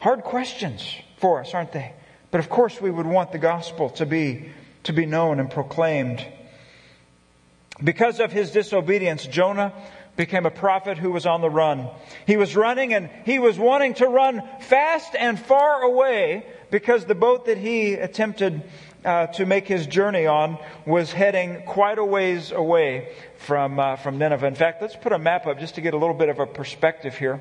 Hard 0.01 0.23
questions 0.23 0.97
for 1.19 1.41
us, 1.41 1.55
aren't 1.55 1.73
they? 1.73 1.93
But 2.31 2.39
of 2.39 2.49
course, 2.49 2.81
we 2.81 2.91
would 2.91 3.07
want 3.07 3.33
the 3.33 3.39
gospel 3.39 3.91
to 3.91 4.07
be, 4.07 4.51
to 4.85 4.93
be 4.93 5.07
known 5.07 5.39
and 5.39 5.51
proclaimed. 5.51 6.27
Because 7.83 8.21
of 8.21 8.33
his 8.33 8.51
disobedience, 8.51 9.27
Jonah 9.27 9.73
became 10.21 10.45
a 10.45 10.51
prophet 10.51 10.99
who 10.99 11.11
was 11.11 11.25
on 11.25 11.41
the 11.41 11.49
run. 11.49 11.89
He 12.27 12.37
was 12.37 12.55
running 12.55 12.93
and 12.93 13.09
he 13.25 13.39
was 13.39 13.59
wanting 13.59 13.95
to 13.95 14.07
run 14.07 14.43
fast 14.61 15.17
and 15.19 15.41
far 15.41 15.81
away 15.81 16.45
because 16.71 17.07
the 17.07 17.15
boat 17.15 17.47
that 17.47 17.57
he 17.57 17.95
attempted 17.95 18.63
uh, 19.03 19.29
to 19.29 19.47
make 19.47 19.67
his 19.67 19.87
journey 19.87 20.27
on 20.27 20.59
was 20.85 21.11
heading 21.11 21.63
quite 21.63 21.99
a 21.99 22.05
ways 22.05 22.53
away 22.53 23.15
from, 23.39 23.81
uh, 23.81 23.97
from 23.97 24.19
Nineveh. 24.19 24.47
In 24.47 24.55
fact, 24.55 24.83
let's 24.83 24.95
put 24.95 25.13
a 25.13 25.19
map 25.19 25.47
up 25.47 25.59
just 25.59 25.77
to 25.77 25.81
get 25.81 25.95
a 25.95 25.97
little 25.97 26.15
bit 26.15 26.29
of 26.29 26.39
a 26.39 26.47
perspective 26.47 27.17
here. 27.17 27.41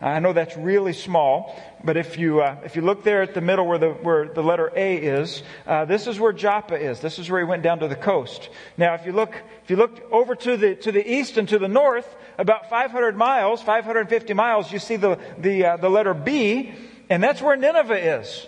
I 0.00 0.18
know 0.18 0.34
that's 0.34 0.56
really 0.58 0.92
small, 0.92 1.58
but 1.82 1.96
if 1.96 2.18
you 2.18 2.42
uh, 2.42 2.56
if 2.64 2.76
you 2.76 2.82
look 2.82 3.02
there 3.02 3.22
at 3.22 3.32
the 3.32 3.40
middle 3.40 3.66
where 3.66 3.78
the 3.78 3.90
where 3.90 4.28
the 4.28 4.42
letter 4.42 4.70
A 4.76 4.96
is, 4.96 5.42
uh, 5.66 5.86
this 5.86 6.06
is 6.06 6.20
where 6.20 6.34
Joppa 6.34 6.74
is. 6.74 7.00
This 7.00 7.18
is 7.18 7.30
where 7.30 7.40
he 7.40 7.46
went 7.46 7.62
down 7.62 7.78
to 7.78 7.88
the 7.88 7.96
coast. 7.96 8.50
Now, 8.76 8.92
if 8.92 9.06
you 9.06 9.12
look 9.12 9.34
if 9.64 9.70
you 9.70 9.76
look 9.76 10.02
over 10.12 10.34
to 10.34 10.56
the 10.58 10.74
to 10.76 10.92
the 10.92 11.10
east 11.10 11.38
and 11.38 11.48
to 11.48 11.58
the 11.58 11.68
north, 11.68 12.14
about 12.36 12.68
500 12.68 13.16
miles, 13.16 13.62
550 13.62 14.34
miles, 14.34 14.70
you 14.70 14.78
see 14.78 14.96
the 14.96 15.18
the 15.38 15.64
uh, 15.64 15.76
the 15.78 15.88
letter 15.88 16.12
B, 16.12 16.74
and 17.08 17.22
that's 17.22 17.40
where 17.40 17.56
Nineveh 17.56 18.18
is. 18.18 18.46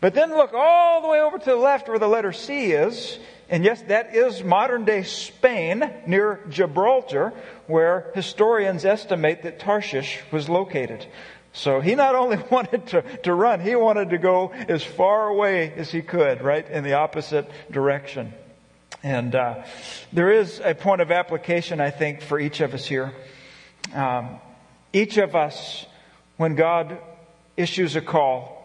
But 0.00 0.14
then 0.14 0.30
look 0.30 0.54
all 0.54 1.02
the 1.02 1.08
way 1.08 1.20
over 1.20 1.38
to 1.38 1.44
the 1.44 1.56
left 1.56 1.88
where 1.88 1.98
the 1.98 2.08
letter 2.08 2.32
C 2.32 2.72
is, 2.72 3.18
and 3.50 3.64
yes, 3.64 3.82
that 3.82 4.14
is 4.14 4.42
modern 4.42 4.84
day 4.84 5.02
Spain 5.02 5.88
near 6.06 6.40
Gibraltar, 6.48 7.32
where 7.66 8.10
historians 8.14 8.84
estimate 8.84 9.42
that 9.42 9.58
Tarshish 9.58 10.20
was 10.30 10.48
located. 10.48 11.06
So 11.52 11.80
he 11.80 11.94
not 11.96 12.14
only 12.14 12.36
wanted 12.50 12.86
to, 12.88 13.02
to 13.24 13.34
run, 13.34 13.60
he 13.60 13.76
wanted 13.76 14.10
to 14.10 14.18
go 14.18 14.52
as 14.52 14.82
far 14.82 15.28
away 15.28 15.72
as 15.72 15.90
he 15.90 16.00
could, 16.00 16.42
right, 16.42 16.66
in 16.68 16.84
the 16.84 16.94
opposite 16.94 17.50
direction. 17.70 18.32
And 19.02 19.34
uh, 19.34 19.64
there 20.12 20.30
is 20.30 20.60
a 20.62 20.74
point 20.74 21.00
of 21.00 21.10
application, 21.10 21.80
I 21.80 21.90
think, 21.90 22.22
for 22.22 22.38
each 22.38 22.60
of 22.60 22.72
us 22.74 22.86
here. 22.86 23.12
Um, 23.94 24.38
each 24.92 25.16
of 25.16 25.34
us, 25.34 25.86
when 26.36 26.54
God 26.54 26.98
issues 27.56 27.96
a 27.96 28.00
call, 28.00 28.59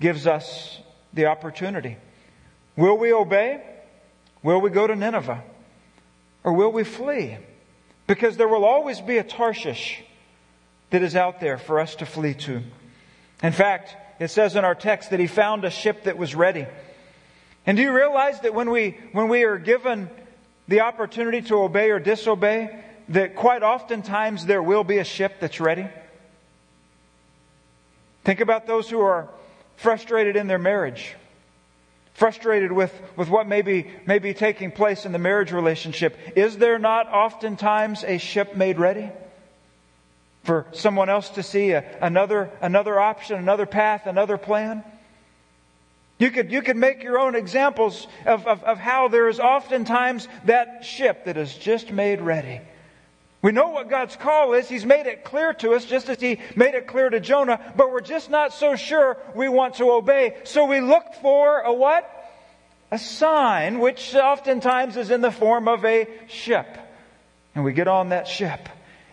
gives 0.00 0.26
us 0.26 0.78
the 1.12 1.26
opportunity. 1.26 1.96
Will 2.76 2.96
we 2.98 3.12
obey? 3.12 3.62
Will 4.42 4.60
we 4.60 4.70
go 4.70 4.86
to 4.86 4.94
Nineveh? 4.94 5.42
Or 6.44 6.52
will 6.52 6.70
we 6.70 6.84
flee? 6.84 7.38
Because 8.06 8.36
there 8.36 8.48
will 8.48 8.64
always 8.64 9.00
be 9.00 9.18
a 9.18 9.24
Tarshish 9.24 10.02
that 10.90 11.02
is 11.02 11.16
out 11.16 11.40
there 11.40 11.58
for 11.58 11.80
us 11.80 11.96
to 11.96 12.06
flee 12.06 12.34
to. 12.34 12.62
In 13.42 13.52
fact, 13.52 13.96
it 14.20 14.28
says 14.28 14.56
in 14.56 14.64
our 14.64 14.74
text 14.74 15.10
that 15.10 15.20
he 15.20 15.26
found 15.26 15.64
a 15.64 15.70
ship 15.70 16.04
that 16.04 16.16
was 16.16 16.34
ready. 16.34 16.66
And 17.66 17.76
do 17.76 17.82
you 17.82 17.92
realize 17.92 18.40
that 18.40 18.54
when 18.54 18.70
we, 18.70 18.96
when 19.12 19.28
we 19.28 19.42
are 19.42 19.58
given 19.58 20.08
the 20.68 20.80
opportunity 20.80 21.42
to 21.42 21.56
obey 21.56 21.90
or 21.90 21.98
disobey, 21.98 22.84
that 23.08 23.34
quite 23.34 23.62
oftentimes 23.62 24.46
there 24.46 24.62
will 24.62 24.84
be 24.84 24.98
a 24.98 25.04
ship 25.04 25.36
that's 25.40 25.60
ready? 25.60 25.88
Think 28.24 28.40
about 28.40 28.66
those 28.66 28.88
who 28.88 29.00
are 29.00 29.28
frustrated 29.76 30.36
in 30.36 30.46
their 30.46 30.58
marriage 30.58 31.14
frustrated 32.14 32.72
with, 32.72 32.98
with 33.14 33.28
what 33.28 33.46
may 33.46 33.60
be, 33.60 33.90
may 34.06 34.18
be 34.18 34.32
taking 34.32 34.72
place 34.72 35.04
in 35.04 35.12
the 35.12 35.18
marriage 35.18 35.52
relationship, 35.52 36.16
is 36.34 36.56
there 36.56 36.78
not 36.78 37.06
oftentimes 37.12 38.02
a 38.04 38.16
ship 38.16 38.56
made 38.56 38.78
ready? 38.78 39.10
for 40.46 40.64
someone 40.72 41.10
else 41.10 41.28
to 41.30 41.42
see 41.42 41.72
a, 41.72 41.84
another, 42.00 42.50
another 42.62 42.98
option, 42.98 43.36
another 43.36 43.66
path, 43.66 44.06
another 44.06 44.38
plan. 44.38 44.84
You 46.18 46.30
could, 46.30 46.50
you 46.50 46.62
could 46.62 46.76
make 46.76 47.02
your 47.02 47.18
own 47.18 47.34
examples 47.34 48.06
of, 48.24 48.46
of, 48.46 48.62
of 48.62 48.78
how 48.78 49.08
there 49.08 49.28
is 49.28 49.40
oftentimes 49.40 50.28
that 50.44 50.84
ship 50.84 51.26
that 51.26 51.36
is 51.36 51.54
just 51.54 51.90
made 51.90 52.20
ready. 52.20 52.60
We 53.46 53.52
know 53.52 53.68
what 53.68 53.88
God's 53.88 54.16
call 54.16 54.54
is. 54.54 54.68
He's 54.68 54.84
made 54.84 55.06
it 55.06 55.22
clear 55.22 55.52
to 55.52 55.74
us, 55.74 55.84
just 55.84 56.08
as 56.08 56.18
He 56.20 56.40
made 56.56 56.74
it 56.74 56.88
clear 56.88 57.08
to 57.08 57.20
Jonah, 57.20 57.60
but 57.76 57.92
we're 57.92 58.00
just 58.00 58.28
not 58.28 58.52
so 58.52 58.74
sure 58.74 59.18
we 59.36 59.48
want 59.48 59.76
to 59.76 59.92
obey. 59.92 60.34
So 60.42 60.64
we 60.64 60.80
look 60.80 61.04
for 61.22 61.60
a 61.60 61.72
what? 61.72 62.10
A 62.90 62.98
sign, 62.98 63.78
which 63.78 64.16
oftentimes 64.16 64.96
is 64.96 65.12
in 65.12 65.20
the 65.20 65.30
form 65.30 65.68
of 65.68 65.84
a 65.84 66.08
ship. 66.26 66.66
And 67.54 67.62
we 67.62 67.72
get 67.72 67.86
on 67.86 68.08
that 68.08 68.26
ship. 68.26 68.68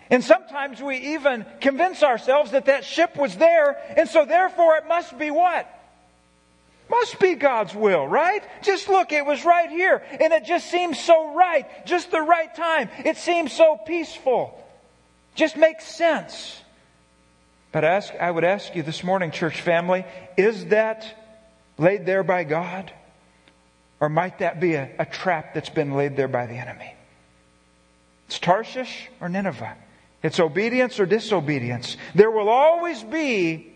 And 0.09 0.23
sometimes 0.23 0.81
we 0.81 1.13
even 1.13 1.45
convince 1.61 2.01
ourselves 2.01 2.49
that 2.53 2.65
that 2.65 2.85
ship 2.85 3.15
was 3.15 3.35
there, 3.35 3.77
and 3.95 4.09
so 4.09 4.25
therefore 4.25 4.77
it 4.77 4.87
must 4.87 5.15
be 5.15 5.29
what? 5.29 5.69
Must 6.93 7.19
be 7.19 7.33
God's 7.33 7.73
will, 7.73 8.07
right? 8.07 8.43
Just 8.61 8.87
look, 8.87 9.11
it 9.11 9.25
was 9.25 9.43
right 9.43 9.67
here. 9.67 10.03
And 10.21 10.31
it 10.31 10.45
just 10.45 10.69
seems 10.69 10.99
so 10.99 11.33
right. 11.33 11.65
Just 11.87 12.11
the 12.11 12.21
right 12.21 12.53
time. 12.53 12.87
It 13.03 13.17
seems 13.17 13.51
so 13.51 13.77
peaceful. 13.77 14.63
Just 15.33 15.57
makes 15.57 15.87
sense. 15.87 16.61
But 17.71 17.83
ask, 17.83 18.13
I 18.21 18.29
would 18.29 18.43
ask 18.43 18.75
you 18.75 18.83
this 18.83 19.03
morning, 19.03 19.31
church 19.31 19.59
family, 19.59 20.05
is 20.37 20.67
that 20.67 21.03
laid 21.79 22.05
there 22.05 22.21
by 22.21 22.43
God? 22.43 22.93
Or 23.99 24.07
might 24.07 24.37
that 24.39 24.59
be 24.59 24.75
a, 24.75 24.91
a 24.99 25.05
trap 25.07 25.55
that's 25.55 25.69
been 25.71 25.95
laid 25.95 26.15
there 26.15 26.27
by 26.27 26.45
the 26.45 26.53
enemy? 26.53 26.93
It's 28.27 28.37
Tarshish 28.37 29.09
or 29.19 29.29
Nineveh. 29.29 29.77
It's 30.21 30.39
obedience 30.39 30.99
or 30.99 31.07
disobedience. 31.07 31.97
There 32.13 32.29
will 32.29 32.49
always 32.49 33.01
be 33.01 33.73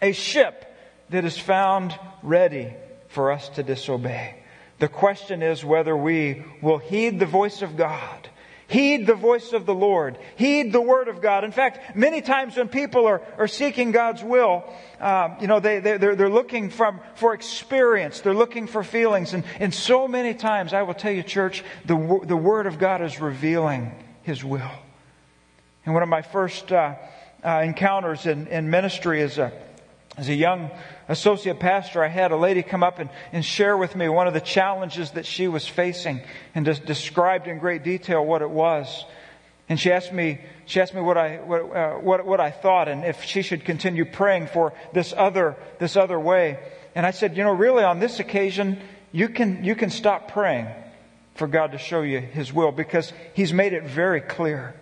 a 0.00 0.12
ship 0.12 0.71
that 1.12 1.24
is 1.24 1.38
found 1.38 1.98
ready 2.22 2.74
for 3.08 3.32
us 3.32 3.48
to 3.50 3.62
disobey. 3.62 4.36
The 4.78 4.88
question 4.88 5.42
is 5.42 5.64
whether 5.64 5.96
we 5.96 6.44
will 6.60 6.78
heed 6.78 7.20
the 7.20 7.26
voice 7.26 7.62
of 7.62 7.76
God. 7.76 8.28
Heed 8.66 9.06
the 9.06 9.14
voice 9.14 9.52
of 9.52 9.66
the 9.66 9.74
Lord. 9.74 10.18
Heed 10.36 10.72
the 10.72 10.80
word 10.80 11.08
of 11.08 11.20
God. 11.20 11.44
In 11.44 11.52
fact, 11.52 11.94
many 11.94 12.22
times 12.22 12.56
when 12.56 12.68
people 12.68 13.06
are, 13.06 13.20
are 13.36 13.46
seeking 13.46 13.92
God's 13.92 14.22
will, 14.24 14.64
um, 14.98 15.36
you 15.42 15.46
know, 15.46 15.60
they, 15.60 15.80
they, 15.80 15.98
they're, 15.98 16.16
they're 16.16 16.30
looking 16.30 16.70
from, 16.70 17.00
for 17.16 17.34
experience. 17.34 18.20
They're 18.20 18.32
looking 18.32 18.66
for 18.66 18.82
feelings. 18.82 19.34
And, 19.34 19.44
and 19.60 19.74
so 19.74 20.08
many 20.08 20.32
times, 20.32 20.72
I 20.72 20.82
will 20.82 20.94
tell 20.94 21.12
you, 21.12 21.22
church, 21.22 21.62
the, 21.84 22.20
the 22.24 22.36
word 22.36 22.66
of 22.66 22.78
God 22.78 23.02
is 23.02 23.20
revealing 23.20 23.92
His 24.22 24.42
will. 24.42 24.72
And 25.84 25.92
one 25.92 26.02
of 26.02 26.08
my 26.08 26.22
first 26.22 26.72
uh, 26.72 26.94
uh, 27.44 27.62
encounters 27.62 28.24
in, 28.24 28.46
in 28.46 28.70
ministry 28.70 29.20
is 29.20 29.36
a, 29.36 29.52
as 30.16 30.28
a 30.28 30.34
young 30.34 30.70
associate 31.08 31.58
pastor, 31.58 32.04
I 32.04 32.08
had 32.08 32.32
a 32.32 32.36
lady 32.36 32.62
come 32.62 32.82
up 32.82 32.98
and, 32.98 33.08
and 33.32 33.44
share 33.44 33.76
with 33.76 33.96
me 33.96 34.08
one 34.08 34.28
of 34.28 34.34
the 34.34 34.40
challenges 34.40 35.12
that 35.12 35.24
she 35.24 35.48
was 35.48 35.66
facing 35.66 36.20
and 36.54 36.66
just 36.66 36.84
described 36.84 37.46
in 37.46 37.58
great 37.58 37.82
detail 37.82 38.24
what 38.24 38.42
it 38.42 38.50
was. 38.50 39.06
And 39.68 39.80
she 39.80 39.90
asked 39.90 40.12
me, 40.12 40.38
she 40.66 40.80
asked 40.80 40.92
me 40.92 41.00
what 41.00 41.16
I, 41.16 41.36
what, 41.36 41.60
uh, 41.60 41.94
what, 41.94 42.26
what 42.26 42.40
I 42.40 42.50
thought 42.50 42.88
and 42.88 43.04
if 43.04 43.24
she 43.24 43.40
should 43.40 43.64
continue 43.64 44.04
praying 44.04 44.48
for 44.48 44.74
this 44.92 45.14
other, 45.16 45.56
this 45.78 45.96
other 45.96 46.20
way. 46.20 46.58
And 46.94 47.06
I 47.06 47.10
said, 47.10 47.36
you 47.36 47.42
know, 47.42 47.52
really 47.52 47.82
on 47.82 47.98
this 47.98 48.20
occasion, 48.20 48.80
you 49.12 49.30
can, 49.30 49.64
you 49.64 49.74
can 49.74 49.88
stop 49.88 50.30
praying 50.30 50.66
for 51.34 51.46
God 51.46 51.72
to 51.72 51.78
show 51.78 52.02
you 52.02 52.20
His 52.20 52.52
will 52.52 52.70
because 52.70 53.12
He's 53.32 53.52
made 53.52 53.72
it 53.72 53.84
very 53.84 54.20
clear. 54.20 54.74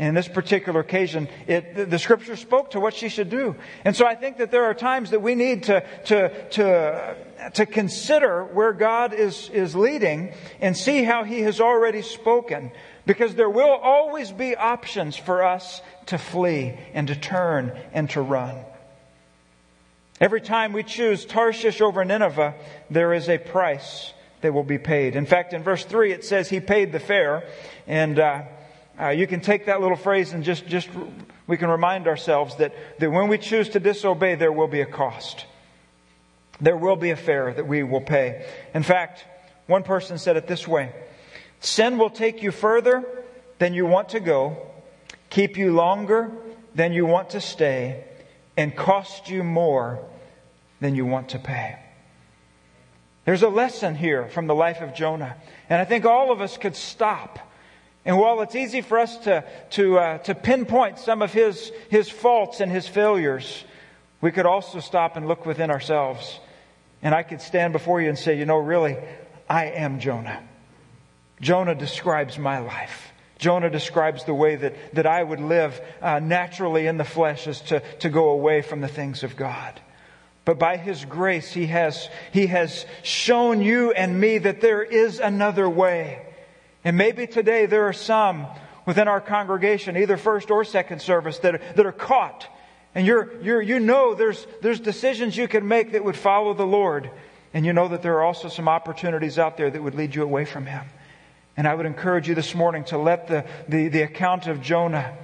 In 0.00 0.14
this 0.14 0.28
particular 0.28 0.80
occasion, 0.80 1.28
it, 1.46 1.90
the 1.90 1.98
scripture 1.98 2.34
spoke 2.34 2.70
to 2.70 2.80
what 2.80 2.94
she 2.94 3.10
should 3.10 3.28
do. 3.28 3.54
And 3.84 3.94
so 3.94 4.06
I 4.06 4.14
think 4.14 4.38
that 4.38 4.50
there 4.50 4.64
are 4.64 4.72
times 4.72 5.10
that 5.10 5.20
we 5.20 5.34
need 5.34 5.64
to, 5.64 5.84
to, 6.06 6.48
to, 6.52 7.16
to 7.52 7.66
consider 7.66 8.44
where 8.44 8.72
God 8.72 9.12
is, 9.12 9.50
is 9.50 9.76
leading 9.76 10.32
and 10.58 10.74
see 10.74 11.02
how 11.02 11.24
He 11.24 11.42
has 11.42 11.60
already 11.60 12.00
spoken. 12.00 12.72
Because 13.04 13.34
there 13.34 13.50
will 13.50 13.68
always 13.68 14.32
be 14.32 14.56
options 14.56 15.18
for 15.18 15.44
us 15.44 15.82
to 16.06 16.16
flee 16.16 16.78
and 16.94 17.06
to 17.08 17.14
turn 17.14 17.78
and 17.92 18.08
to 18.10 18.22
run. 18.22 18.56
Every 20.18 20.40
time 20.40 20.72
we 20.72 20.82
choose 20.82 21.26
Tarshish 21.26 21.82
over 21.82 22.06
Nineveh, 22.06 22.54
there 22.88 23.12
is 23.12 23.28
a 23.28 23.36
price 23.36 24.14
that 24.40 24.54
will 24.54 24.64
be 24.64 24.78
paid. 24.78 25.14
In 25.14 25.26
fact, 25.26 25.52
in 25.52 25.62
verse 25.62 25.84
3, 25.84 26.12
it 26.12 26.24
says 26.24 26.48
he 26.48 26.60
paid 26.60 26.90
the 26.90 27.00
fare. 27.00 27.46
And, 27.86 28.18
uh, 28.18 28.44
uh, 29.00 29.08
you 29.08 29.26
can 29.26 29.40
take 29.40 29.66
that 29.66 29.80
little 29.80 29.96
phrase 29.96 30.32
and 30.32 30.44
just, 30.44 30.66
just 30.66 30.88
we 31.46 31.56
can 31.56 31.68
remind 31.70 32.06
ourselves 32.06 32.56
that, 32.56 32.74
that 32.98 33.10
when 33.10 33.28
we 33.28 33.38
choose 33.38 33.70
to 33.70 33.80
disobey, 33.80 34.34
there 34.34 34.52
will 34.52 34.68
be 34.68 34.82
a 34.82 34.86
cost. 34.86 35.46
There 36.60 36.76
will 36.76 36.96
be 36.96 37.10
a 37.10 37.16
fare 37.16 37.52
that 37.52 37.66
we 37.66 37.82
will 37.82 38.02
pay. 38.02 38.46
In 38.74 38.82
fact, 38.82 39.24
one 39.66 39.82
person 39.82 40.18
said 40.18 40.36
it 40.36 40.46
this 40.46 40.68
way 40.68 40.92
Sin 41.60 41.98
will 41.98 42.10
take 42.10 42.42
you 42.42 42.50
further 42.50 43.04
than 43.58 43.74
you 43.74 43.86
want 43.86 44.10
to 44.10 44.20
go, 44.20 44.70
keep 45.30 45.56
you 45.56 45.72
longer 45.72 46.30
than 46.74 46.92
you 46.92 47.06
want 47.06 47.30
to 47.30 47.40
stay, 47.40 48.04
and 48.56 48.76
cost 48.76 49.30
you 49.30 49.42
more 49.42 50.04
than 50.80 50.94
you 50.94 51.06
want 51.06 51.30
to 51.30 51.38
pay. 51.38 51.78
There's 53.24 53.42
a 53.42 53.48
lesson 53.48 53.94
here 53.94 54.28
from 54.28 54.46
the 54.46 54.54
life 54.54 54.80
of 54.80 54.94
Jonah. 54.94 55.36
And 55.68 55.80
I 55.80 55.84
think 55.84 56.04
all 56.04 56.32
of 56.32 56.40
us 56.40 56.56
could 56.56 56.74
stop 56.74 57.38
and 58.04 58.18
while 58.18 58.40
it's 58.40 58.54
easy 58.54 58.80
for 58.80 58.98
us 58.98 59.16
to, 59.18 59.44
to, 59.70 59.98
uh, 59.98 60.18
to 60.18 60.34
pinpoint 60.34 60.98
some 60.98 61.20
of 61.20 61.32
his, 61.32 61.70
his 61.90 62.08
faults 62.08 62.60
and 62.60 62.72
his 62.72 62.88
failures, 62.88 63.64
we 64.20 64.32
could 64.32 64.46
also 64.46 64.80
stop 64.80 65.16
and 65.16 65.28
look 65.28 65.44
within 65.44 65.70
ourselves. 65.70 66.40
And 67.02 67.14
I 67.14 67.22
could 67.22 67.40
stand 67.40 67.72
before 67.72 68.00
you 68.00 68.08
and 68.08 68.18
say, 68.18 68.38
you 68.38 68.46
know, 68.46 68.56
really, 68.56 68.96
I 69.48 69.66
am 69.66 70.00
Jonah. 70.00 70.42
Jonah 71.40 71.74
describes 71.74 72.38
my 72.38 72.58
life. 72.58 73.12
Jonah 73.38 73.70
describes 73.70 74.24
the 74.24 74.34
way 74.34 74.56
that, 74.56 74.94
that 74.94 75.06
I 75.06 75.22
would 75.22 75.40
live 75.40 75.80
uh, 76.02 76.20
naturally 76.20 76.86
in 76.86 76.98
the 76.98 77.04
flesh 77.04 77.46
is 77.46 77.60
to, 77.62 77.80
to 78.00 78.10
go 78.10 78.30
away 78.30 78.60
from 78.60 78.82
the 78.82 78.88
things 78.88 79.22
of 79.22 79.36
God. 79.36 79.80
But 80.44 80.58
by 80.58 80.76
His 80.76 81.04
grace, 81.06 81.50
He 81.50 81.66
has, 81.66 82.08
He 82.32 82.48
has 82.48 82.84
shown 83.02 83.62
you 83.62 83.92
and 83.92 84.20
me 84.20 84.38
that 84.38 84.60
there 84.60 84.82
is 84.82 85.20
another 85.20 85.68
way. 85.68 86.26
And 86.84 86.96
maybe 86.96 87.26
today 87.26 87.66
there 87.66 87.88
are 87.88 87.92
some 87.92 88.46
within 88.86 89.08
our 89.08 89.20
congregation, 89.20 89.96
either 89.96 90.16
first 90.16 90.50
or 90.50 90.64
second 90.64 91.02
service, 91.02 91.38
that 91.38 91.54
are, 91.56 91.60
that 91.76 91.86
are 91.86 91.92
caught. 91.92 92.46
And 92.94 93.06
you're, 93.06 93.40
you're, 93.42 93.62
you 93.62 93.78
know 93.78 94.14
there's, 94.14 94.46
there's 94.62 94.80
decisions 94.80 95.36
you 95.36 95.46
can 95.46 95.68
make 95.68 95.92
that 95.92 96.04
would 96.04 96.16
follow 96.16 96.54
the 96.54 96.66
Lord. 96.66 97.10
And 97.52 97.66
you 97.66 97.72
know 97.72 97.88
that 97.88 98.02
there 98.02 98.14
are 98.14 98.24
also 98.24 98.48
some 98.48 98.68
opportunities 98.68 99.38
out 99.38 99.56
there 99.56 99.70
that 99.70 99.82
would 99.82 99.94
lead 99.94 100.14
you 100.14 100.22
away 100.22 100.44
from 100.44 100.66
Him. 100.66 100.84
And 101.56 101.68
I 101.68 101.74
would 101.74 101.86
encourage 101.86 102.28
you 102.28 102.34
this 102.34 102.54
morning 102.54 102.84
to 102.84 102.98
let 102.98 103.28
the, 103.28 103.44
the, 103.68 103.88
the 103.88 104.02
account 104.02 104.46
of 104.46 104.62
Jonah 104.62 105.16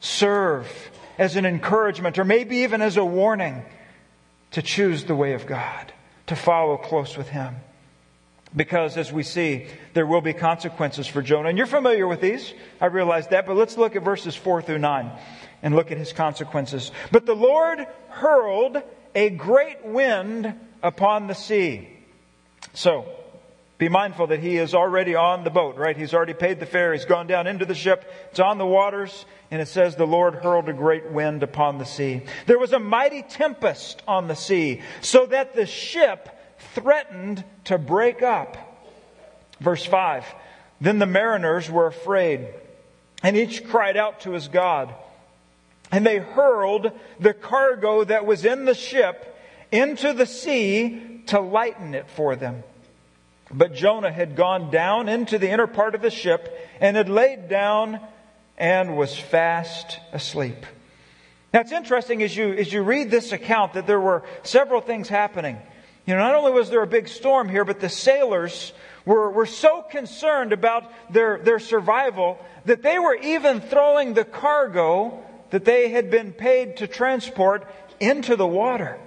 serve 0.00 0.68
as 1.18 1.36
an 1.36 1.46
encouragement 1.46 2.18
or 2.18 2.24
maybe 2.24 2.58
even 2.58 2.82
as 2.82 2.96
a 2.96 3.04
warning 3.04 3.62
to 4.50 4.62
choose 4.62 5.04
the 5.04 5.14
way 5.14 5.34
of 5.34 5.46
God, 5.46 5.92
to 6.26 6.36
follow 6.36 6.76
close 6.76 7.16
with 7.16 7.28
Him. 7.28 7.56
Because 8.56 8.96
as 8.96 9.12
we 9.12 9.24
see, 9.24 9.66
there 9.94 10.06
will 10.06 10.20
be 10.20 10.32
consequences 10.32 11.06
for 11.06 11.22
Jonah. 11.22 11.48
And 11.48 11.58
you're 11.58 11.66
familiar 11.66 12.06
with 12.06 12.20
these. 12.20 12.54
I 12.80 12.86
realize 12.86 13.28
that. 13.28 13.46
But 13.46 13.56
let's 13.56 13.76
look 13.76 13.96
at 13.96 14.04
verses 14.04 14.36
4 14.36 14.62
through 14.62 14.78
9 14.78 15.10
and 15.62 15.74
look 15.74 15.90
at 15.90 15.98
his 15.98 16.12
consequences. 16.12 16.92
But 17.10 17.26
the 17.26 17.34
Lord 17.34 17.84
hurled 18.08 18.80
a 19.14 19.30
great 19.30 19.84
wind 19.84 20.54
upon 20.82 21.26
the 21.26 21.34
sea. 21.34 21.88
So, 22.74 23.06
be 23.76 23.88
mindful 23.88 24.28
that 24.28 24.38
he 24.38 24.56
is 24.56 24.72
already 24.72 25.16
on 25.16 25.42
the 25.42 25.50
boat, 25.50 25.76
right? 25.76 25.96
He's 25.96 26.14
already 26.14 26.34
paid 26.34 26.60
the 26.60 26.66
fare. 26.66 26.92
He's 26.92 27.04
gone 27.04 27.26
down 27.26 27.48
into 27.48 27.64
the 27.64 27.74
ship. 27.74 28.04
It's 28.30 28.38
on 28.38 28.58
the 28.58 28.66
waters. 28.66 29.26
And 29.50 29.60
it 29.60 29.66
says 29.66 29.96
the 29.96 30.06
Lord 30.06 30.36
hurled 30.36 30.68
a 30.68 30.72
great 30.72 31.10
wind 31.10 31.42
upon 31.42 31.78
the 31.78 31.84
sea. 31.84 32.22
There 32.46 32.58
was 32.58 32.72
a 32.72 32.78
mighty 32.78 33.22
tempest 33.22 34.00
on 34.06 34.28
the 34.28 34.36
sea 34.36 34.82
so 35.00 35.26
that 35.26 35.54
the 35.54 35.66
ship 35.66 36.28
threatened 36.74 37.44
to 37.64 37.78
break 37.78 38.22
up. 38.22 38.56
Verse 39.60 39.84
5 39.84 40.24
Then 40.80 40.98
the 40.98 41.06
mariners 41.06 41.70
were 41.70 41.86
afraid, 41.86 42.48
and 43.22 43.36
each 43.36 43.66
cried 43.66 43.96
out 43.96 44.20
to 44.20 44.32
his 44.32 44.48
God. 44.48 44.94
And 45.92 46.04
they 46.04 46.18
hurled 46.18 46.92
the 47.20 47.34
cargo 47.34 48.04
that 48.04 48.26
was 48.26 48.44
in 48.44 48.64
the 48.64 48.74
ship 48.74 49.36
into 49.70 50.12
the 50.12 50.26
sea 50.26 51.22
to 51.26 51.40
lighten 51.40 51.94
it 51.94 52.08
for 52.10 52.36
them. 52.36 52.62
But 53.52 53.74
Jonah 53.74 54.10
had 54.10 54.36
gone 54.36 54.70
down 54.70 55.08
into 55.08 55.38
the 55.38 55.50
inner 55.50 55.66
part 55.66 55.94
of 55.94 56.02
the 56.02 56.10
ship 56.10 56.58
and 56.80 56.96
had 56.96 57.08
laid 57.08 57.48
down 57.48 58.00
and 58.56 58.96
was 58.96 59.16
fast 59.16 59.98
asleep. 60.12 60.66
Now 61.52 61.60
it's 61.60 61.72
interesting 61.72 62.22
as 62.22 62.36
you, 62.36 62.52
as 62.52 62.72
you 62.72 62.82
read 62.82 63.10
this 63.10 63.30
account 63.30 63.74
that 63.74 63.86
there 63.86 64.00
were 64.00 64.24
several 64.42 64.80
things 64.80 65.08
happening. 65.08 65.58
You 66.06 66.14
know, 66.14 66.20
not 66.20 66.34
only 66.34 66.52
was 66.52 66.68
there 66.70 66.82
a 66.82 66.86
big 66.86 67.08
storm 67.08 67.48
here, 67.48 67.64
but 67.64 67.80
the 67.80 67.88
sailors 67.88 68.72
were, 69.06 69.30
were 69.30 69.46
so 69.46 69.82
concerned 69.82 70.52
about 70.52 70.90
their, 71.12 71.38
their 71.38 71.58
survival 71.58 72.38
that 72.66 72.82
they 72.82 72.98
were 72.98 73.14
even 73.16 73.60
throwing 73.60 74.14
the 74.14 74.24
cargo 74.24 75.22
that 75.50 75.64
they 75.64 75.88
had 75.88 76.10
been 76.10 76.32
paid 76.32 76.78
to 76.78 76.86
transport 76.86 77.66
into 78.00 78.36
the 78.36 78.46
water. 78.46 78.98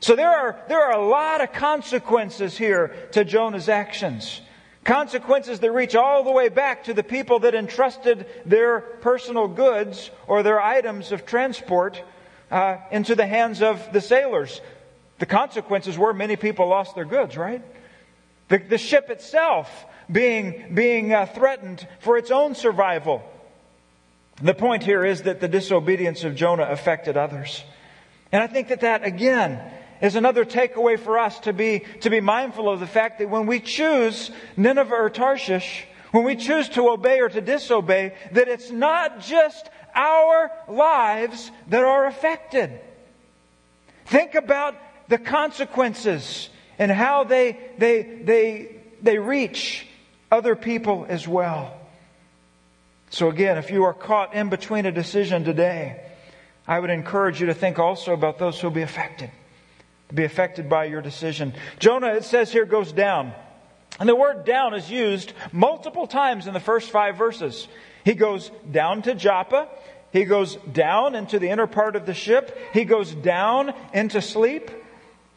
So 0.00 0.16
there 0.16 0.30
are, 0.30 0.60
there 0.68 0.80
are 0.80 0.92
a 0.92 1.08
lot 1.08 1.40
of 1.40 1.52
consequences 1.52 2.56
here 2.56 2.94
to 3.12 3.24
Jonah's 3.24 3.68
actions. 3.68 4.40
Consequences 4.84 5.60
that 5.60 5.72
reach 5.72 5.94
all 5.94 6.22
the 6.24 6.30
way 6.30 6.48
back 6.48 6.84
to 6.84 6.94
the 6.94 7.02
people 7.02 7.40
that 7.40 7.54
entrusted 7.54 8.26
their 8.46 8.80
personal 8.80 9.48
goods 9.48 10.10
or 10.26 10.42
their 10.42 10.60
items 10.60 11.12
of 11.12 11.26
transport 11.26 12.02
uh, 12.50 12.78
into 12.90 13.14
the 13.14 13.26
hands 13.26 13.60
of 13.60 13.92
the 13.92 14.00
sailors. 14.00 14.60
The 15.18 15.26
consequences 15.26 15.98
were 15.98 16.12
many 16.12 16.36
people 16.36 16.68
lost 16.68 16.94
their 16.94 17.04
goods, 17.04 17.36
right? 17.36 17.62
The, 18.48 18.58
the 18.58 18.78
ship 18.78 19.10
itself 19.10 19.86
being, 20.10 20.74
being 20.74 21.12
uh, 21.12 21.26
threatened 21.26 21.86
for 22.00 22.16
its 22.16 22.30
own 22.30 22.54
survival. 22.54 23.22
The 24.40 24.54
point 24.54 24.84
here 24.84 25.04
is 25.04 25.22
that 25.22 25.40
the 25.40 25.48
disobedience 25.48 26.24
of 26.24 26.36
Jonah 26.36 26.68
affected 26.70 27.16
others. 27.16 27.64
And 28.30 28.42
I 28.42 28.46
think 28.46 28.68
that 28.68 28.80
that, 28.80 29.04
again, 29.04 29.60
is 30.00 30.14
another 30.14 30.44
takeaway 30.44 30.98
for 30.98 31.18
us 31.18 31.40
to 31.40 31.52
be, 31.52 31.84
to 32.00 32.10
be 32.10 32.20
mindful 32.20 32.68
of 32.68 32.78
the 32.78 32.86
fact 32.86 33.18
that 33.18 33.28
when 33.28 33.46
we 33.46 33.58
choose 33.58 34.30
Nineveh 34.56 34.94
or 34.94 35.10
Tarshish, 35.10 35.84
when 36.12 36.24
we 36.24 36.36
choose 36.36 36.68
to 36.70 36.88
obey 36.88 37.20
or 37.20 37.28
to 37.28 37.40
disobey, 37.40 38.14
that 38.32 38.48
it's 38.48 38.70
not 38.70 39.20
just 39.20 39.68
our 39.94 40.50
lives 40.68 41.50
that 41.68 41.82
are 41.82 42.06
affected. 42.06 42.80
Think 44.06 44.34
about 44.34 44.74
the 45.08 45.18
consequences 45.18 46.48
and 46.78 46.90
how 46.90 47.24
they, 47.24 47.58
they, 47.78 48.02
they, 48.02 48.76
they 49.02 49.18
reach 49.18 49.86
other 50.30 50.54
people 50.54 51.06
as 51.08 51.26
well. 51.26 51.74
So 53.10 53.28
again, 53.30 53.56
if 53.58 53.70
you 53.70 53.84
are 53.84 53.94
caught 53.94 54.34
in 54.34 54.50
between 54.50 54.86
a 54.86 54.92
decision 54.92 55.44
today, 55.44 56.04
I 56.66 56.78
would 56.78 56.90
encourage 56.90 57.40
you 57.40 57.46
to 57.46 57.54
think 57.54 57.78
also 57.78 58.12
about 58.12 58.38
those 58.38 58.60
who 58.60 58.66
will 58.66 58.74
be 58.74 58.82
affected, 58.82 59.30
to 60.10 60.14
be 60.14 60.24
affected 60.24 60.68
by 60.68 60.84
your 60.84 61.00
decision. 61.00 61.54
Jonah, 61.78 62.14
it 62.14 62.24
says 62.24 62.52
here, 62.52 62.66
goes 62.66 62.92
down. 62.92 63.32
And 63.98 64.08
the 64.08 64.14
word 64.14 64.44
down 64.44 64.74
is 64.74 64.90
used 64.90 65.32
multiple 65.50 66.06
times 66.06 66.46
in 66.46 66.52
the 66.52 66.60
first 66.60 66.90
five 66.90 67.16
verses. 67.16 67.66
He 68.04 68.14
goes 68.14 68.50
down 68.70 69.02
to 69.02 69.14
Joppa. 69.14 69.68
He 70.12 70.24
goes 70.24 70.56
down 70.72 71.14
into 71.14 71.38
the 71.38 71.48
inner 71.48 71.66
part 71.66 71.96
of 71.96 72.06
the 72.06 72.14
ship. 72.14 72.56
He 72.72 72.84
goes 72.84 73.12
down 73.12 73.74
into 73.92 74.22
sleep. 74.22 74.70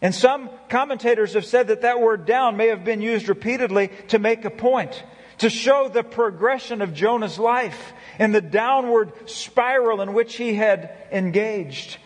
And 0.01 0.15
some 0.15 0.49
commentators 0.69 1.33
have 1.33 1.45
said 1.45 1.67
that 1.67 1.81
that 1.81 2.01
word 2.01 2.25
down 2.25 2.57
may 2.57 2.67
have 2.67 2.83
been 2.83 3.01
used 3.01 3.29
repeatedly 3.29 3.91
to 4.07 4.17
make 4.17 4.45
a 4.45 4.49
point, 4.49 5.03
to 5.37 5.49
show 5.49 5.89
the 5.89 6.03
progression 6.03 6.81
of 6.81 6.93
Jonah's 6.93 7.37
life 7.37 7.93
and 8.17 8.33
the 8.33 8.41
downward 8.41 9.13
spiral 9.29 10.01
in 10.01 10.13
which 10.13 10.35
he 10.35 10.55
had 10.55 10.95
engaged. 11.11 11.97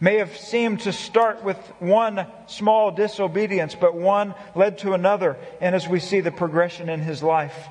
May 0.00 0.16
have 0.16 0.36
seemed 0.36 0.80
to 0.80 0.92
start 0.92 1.42
with 1.42 1.58
one 1.78 2.26
small 2.46 2.90
disobedience, 2.90 3.74
but 3.74 3.94
one 3.94 4.34
led 4.54 4.78
to 4.78 4.92
another. 4.92 5.36
And 5.60 5.74
as 5.74 5.86
we 5.88 6.00
see 6.00 6.20
the 6.20 6.30
progression 6.30 6.88
in 6.88 7.00
his 7.00 7.22
life, 7.22 7.68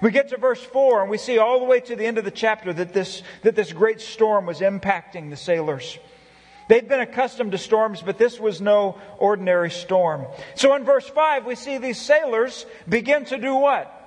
we 0.00 0.10
get 0.10 0.30
to 0.30 0.36
verse 0.36 0.62
4 0.62 1.02
and 1.02 1.10
we 1.10 1.18
see 1.18 1.38
all 1.38 1.60
the 1.60 1.64
way 1.64 1.78
to 1.78 1.94
the 1.94 2.04
end 2.04 2.18
of 2.18 2.24
the 2.24 2.32
chapter 2.32 2.72
that 2.72 2.92
this, 2.92 3.22
that 3.42 3.54
this 3.54 3.72
great 3.72 4.00
storm 4.00 4.46
was 4.46 4.60
impacting 4.60 5.30
the 5.30 5.36
sailors. 5.36 5.98
They'd 6.68 6.88
been 6.88 7.00
accustomed 7.00 7.52
to 7.52 7.58
storms, 7.58 8.02
but 8.02 8.18
this 8.18 8.38
was 8.38 8.60
no 8.60 8.98
ordinary 9.18 9.70
storm. 9.70 10.26
So 10.54 10.74
in 10.74 10.84
verse 10.84 11.08
5, 11.08 11.46
we 11.46 11.54
see 11.54 11.78
these 11.78 12.00
sailors 12.00 12.66
begin 12.88 13.24
to 13.26 13.38
do 13.38 13.54
what? 13.54 13.98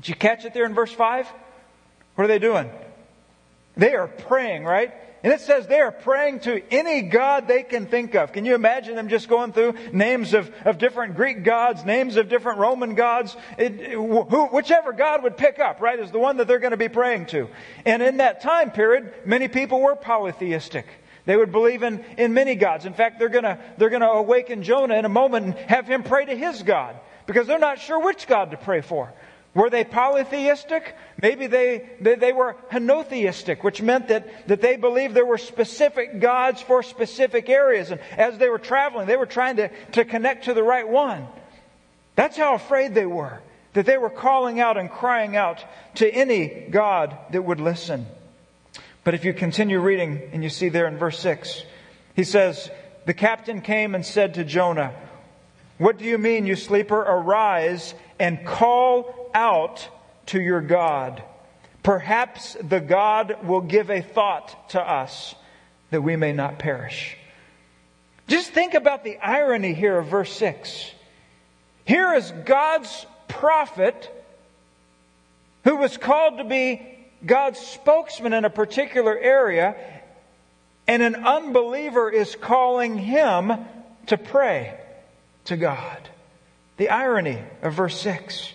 Did 0.00 0.08
you 0.08 0.14
catch 0.14 0.44
it 0.44 0.54
there 0.54 0.66
in 0.66 0.74
verse 0.74 0.92
5? 0.92 1.26
What 2.14 2.24
are 2.24 2.28
they 2.28 2.38
doing? 2.38 2.70
They 3.76 3.94
are 3.94 4.08
praying, 4.08 4.64
right? 4.64 4.92
And 5.22 5.32
it 5.32 5.40
says 5.40 5.66
they 5.66 5.80
are 5.80 5.90
praying 5.90 6.40
to 6.40 6.62
any 6.72 7.02
God 7.02 7.48
they 7.48 7.62
can 7.62 7.86
think 7.86 8.14
of. 8.14 8.32
Can 8.32 8.44
you 8.44 8.54
imagine 8.54 8.94
them 8.94 9.08
just 9.08 9.28
going 9.28 9.52
through 9.52 9.74
names 9.92 10.34
of, 10.34 10.50
of 10.64 10.78
different 10.78 11.16
Greek 11.16 11.42
gods, 11.42 11.84
names 11.84 12.16
of 12.16 12.28
different 12.28 12.58
Roman 12.58 12.94
gods? 12.94 13.36
It, 13.58 13.90
who, 13.90 14.46
whichever 14.46 14.92
God 14.92 15.24
would 15.24 15.36
pick 15.36 15.58
up, 15.58 15.80
right, 15.80 15.98
is 15.98 16.12
the 16.12 16.18
one 16.18 16.36
that 16.36 16.46
they're 16.46 16.60
going 16.60 16.70
to 16.70 16.76
be 16.76 16.88
praying 16.88 17.26
to. 17.26 17.48
And 17.84 18.02
in 18.02 18.18
that 18.18 18.40
time 18.40 18.70
period, 18.70 19.12
many 19.24 19.48
people 19.48 19.80
were 19.80 19.96
polytheistic. 19.96 20.86
They 21.26 21.36
would 21.36 21.52
believe 21.52 21.82
in, 21.82 22.04
in 22.16 22.32
many 22.32 22.54
gods. 22.54 22.86
In 22.86 22.94
fact, 22.94 23.18
they're 23.18 23.28
gonna, 23.28 23.58
they're 23.76 23.90
gonna 23.90 24.06
awaken 24.06 24.62
Jonah 24.62 24.94
in 24.94 25.04
a 25.04 25.10
moment 25.10 25.46
and 25.46 25.54
have 25.54 25.86
him 25.86 26.02
pray 26.02 26.24
to 26.24 26.36
his 26.36 26.62
God. 26.62 26.96
Because 27.26 27.48
they're 27.48 27.58
not 27.58 27.80
sure 27.80 28.00
which 28.00 28.28
God 28.28 28.52
to 28.52 28.56
pray 28.56 28.80
for. 28.80 29.12
Were 29.52 29.70
they 29.70 29.84
polytheistic? 29.84 30.94
Maybe 31.20 31.46
they, 31.46 31.88
they, 32.00 32.14
they, 32.14 32.32
were 32.32 32.56
henotheistic, 32.70 33.64
which 33.64 33.80
meant 33.80 34.08
that, 34.08 34.48
that 34.48 34.60
they 34.60 34.76
believed 34.76 35.14
there 35.14 35.24
were 35.24 35.38
specific 35.38 36.20
gods 36.20 36.60
for 36.60 36.82
specific 36.82 37.48
areas. 37.48 37.90
And 37.90 38.00
as 38.18 38.36
they 38.36 38.50
were 38.50 38.58
traveling, 38.58 39.06
they 39.06 39.16
were 39.16 39.26
trying 39.26 39.56
to, 39.56 39.70
to 39.92 40.04
connect 40.04 40.44
to 40.44 40.54
the 40.54 40.62
right 40.62 40.86
one. 40.86 41.26
That's 42.16 42.36
how 42.36 42.54
afraid 42.54 42.94
they 42.94 43.06
were, 43.06 43.40
that 43.72 43.86
they 43.86 43.96
were 43.96 44.10
calling 44.10 44.60
out 44.60 44.76
and 44.76 44.90
crying 44.90 45.36
out 45.36 45.64
to 45.96 46.08
any 46.08 46.66
God 46.70 47.16
that 47.30 47.42
would 47.42 47.58
listen. 47.58 48.06
But 49.06 49.14
if 49.14 49.24
you 49.24 49.32
continue 49.32 49.78
reading 49.78 50.30
and 50.32 50.42
you 50.42 50.50
see 50.50 50.68
there 50.68 50.88
in 50.88 50.98
verse 50.98 51.20
6, 51.20 51.62
he 52.16 52.24
says, 52.24 52.68
The 53.04 53.14
captain 53.14 53.60
came 53.60 53.94
and 53.94 54.04
said 54.04 54.34
to 54.34 54.42
Jonah, 54.42 54.92
What 55.78 55.96
do 55.96 56.04
you 56.04 56.18
mean, 56.18 56.44
you 56.44 56.56
sleeper? 56.56 56.98
Arise 56.98 57.94
and 58.18 58.44
call 58.44 59.30
out 59.32 59.88
to 60.26 60.40
your 60.40 60.60
God. 60.60 61.22
Perhaps 61.84 62.56
the 62.60 62.80
God 62.80 63.46
will 63.46 63.60
give 63.60 63.90
a 63.90 64.02
thought 64.02 64.70
to 64.70 64.80
us 64.80 65.36
that 65.90 66.02
we 66.02 66.16
may 66.16 66.32
not 66.32 66.58
perish. 66.58 67.16
Just 68.26 68.50
think 68.50 68.74
about 68.74 69.04
the 69.04 69.18
irony 69.18 69.72
here 69.72 69.98
of 69.98 70.08
verse 70.08 70.32
6. 70.32 70.90
Here 71.84 72.12
is 72.12 72.32
God's 72.44 73.06
prophet 73.28 74.10
who 75.62 75.76
was 75.76 75.96
called 75.96 76.38
to 76.38 76.44
be 76.44 76.95
God's 77.24 77.58
spokesman 77.58 78.32
in 78.32 78.44
a 78.44 78.50
particular 78.50 79.18
area, 79.18 79.76
and 80.86 81.02
an 81.02 81.14
unbeliever 81.14 82.10
is 82.10 82.36
calling 82.36 82.98
him 82.98 83.52
to 84.06 84.18
pray 84.18 84.78
to 85.46 85.56
God. 85.56 86.08
The 86.76 86.90
irony 86.90 87.42
of 87.62 87.74
verse 87.74 87.98
6. 88.00 88.52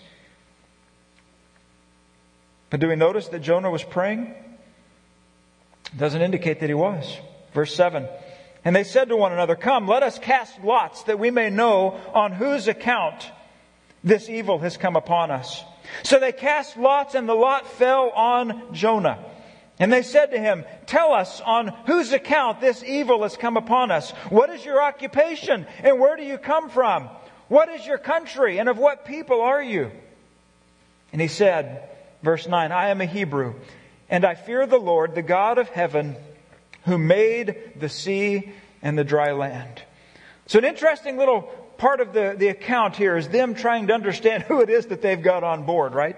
But 2.69 2.79
do 2.79 2.87
we 2.87 2.95
notice 2.95 3.27
that 3.29 3.39
Jonah 3.39 3.71
was 3.71 3.83
praying? 3.83 4.33
Doesn't 5.97 6.21
indicate 6.21 6.59
that 6.61 6.69
he 6.69 6.73
was. 6.73 7.17
Verse 7.53 7.75
7. 7.75 8.07
And 8.63 8.75
they 8.75 8.83
said 8.83 9.09
to 9.09 9.17
one 9.17 9.33
another, 9.33 9.55
Come, 9.55 9.87
let 9.87 10.03
us 10.03 10.19
cast 10.19 10.63
lots 10.63 11.03
that 11.03 11.19
we 11.19 11.31
may 11.31 11.49
know 11.49 11.99
on 12.13 12.31
whose 12.31 12.67
account 12.67 13.29
this 14.03 14.29
evil 14.29 14.59
has 14.59 14.77
come 14.77 14.95
upon 14.95 15.31
us. 15.31 15.63
So 16.03 16.19
they 16.19 16.31
cast 16.31 16.77
lots, 16.77 17.15
and 17.15 17.27
the 17.27 17.33
lot 17.33 17.67
fell 17.67 18.09
on 18.11 18.73
Jonah. 18.73 19.19
And 19.79 19.91
they 19.91 20.03
said 20.03 20.27
to 20.27 20.39
him, 20.39 20.63
Tell 20.85 21.11
us 21.11 21.41
on 21.41 21.69
whose 21.87 22.13
account 22.13 22.61
this 22.61 22.83
evil 22.83 23.23
has 23.23 23.35
come 23.35 23.57
upon 23.57 23.89
us. 23.89 24.11
What 24.29 24.49
is 24.49 24.63
your 24.63 24.81
occupation, 24.81 25.65
and 25.83 25.99
where 25.99 26.15
do 26.15 26.23
you 26.23 26.37
come 26.37 26.69
from? 26.69 27.09
What 27.47 27.69
is 27.69 27.85
your 27.85 27.97
country, 27.97 28.59
and 28.59 28.69
of 28.69 28.77
what 28.77 29.05
people 29.05 29.41
are 29.41 29.61
you? 29.61 29.91
And 31.11 31.19
he 31.19 31.27
said, 31.27 31.89
verse 32.21 32.47
9, 32.47 32.71
I 32.71 32.89
am 32.89 33.01
a 33.01 33.05
Hebrew, 33.05 33.55
and 34.09 34.23
I 34.23 34.35
fear 34.35 34.65
the 34.65 34.77
Lord, 34.77 35.15
the 35.15 35.21
God 35.21 35.57
of 35.57 35.67
heaven, 35.69 36.15
who 36.85 36.97
made 36.97 37.73
the 37.75 37.89
sea 37.89 38.51
and 38.81 38.97
the 38.97 39.03
dry 39.03 39.31
land. 39.31 39.81
So, 40.47 40.59
an 40.59 40.65
interesting 40.65 41.17
little 41.17 41.49
part 41.81 41.99
of 41.99 42.13
the, 42.13 42.35
the 42.37 42.47
account 42.47 42.95
here 42.95 43.17
is 43.17 43.27
them 43.29 43.55
trying 43.55 43.87
to 43.87 43.93
understand 43.93 44.43
who 44.47 44.61
it 44.61 44.69
is 44.69 44.85
that 44.85 45.01
they've 45.01 45.21
got 45.21 45.43
on 45.43 45.65
board, 45.65 45.95
right? 45.95 46.15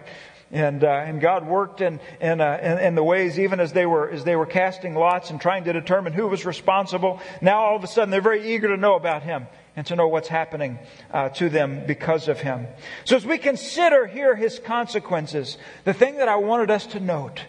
And, 0.51 0.83
uh, 0.83 0.87
and 0.87 1.21
God 1.21 1.47
worked 1.47 1.79
in, 1.79 2.01
in, 2.19 2.41
uh, 2.41 2.59
in, 2.61 2.77
in, 2.79 2.95
the 2.95 3.03
ways, 3.03 3.39
even 3.39 3.59
as 3.59 3.71
they, 3.71 3.87
were, 3.87 4.09
as 4.09 4.23
they 4.25 4.35
were 4.35 4.45
casting 4.45 4.93
lots 4.93 5.31
and 5.31 5.41
trying 5.41 5.63
to 5.63 5.73
determine 5.73 6.13
who 6.13 6.27
was 6.27 6.45
responsible. 6.45 7.21
Now 7.41 7.61
all 7.61 7.75
of 7.77 7.83
a 7.83 7.87
sudden 7.87 8.11
they're 8.11 8.21
very 8.21 8.53
eager 8.53 8.67
to 8.67 8.77
know 8.77 8.95
about 8.95 9.23
Him 9.23 9.47
and 9.75 9.87
to 9.87 9.95
know 9.95 10.09
what's 10.09 10.27
happening 10.27 10.77
uh, 11.11 11.29
to 11.29 11.49
them 11.49 11.87
because 11.87 12.27
of 12.27 12.39
Him. 12.39 12.67
So 13.05 13.15
as 13.15 13.25
we 13.25 13.37
consider 13.37 14.05
here 14.05 14.35
His 14.35 14.59
consequences, 14.59 15.57
the 15.85 15.93
thing 15.93 16.17
that 16.17 16.27
I 16.27 16.35
wanted 16.35 16.71
us 16.71 16.85
to 16.87 16.99
note 16.99 17.41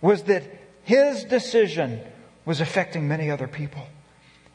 was 0.00 0.22
that 0.22 0.44
His 0.84 1.24
decision 1.24 2.00
was 2.46 2.60
affecting 2.60 3.08
many 3.08 3.30
other 3.30 3.48
people. 3.48 3.82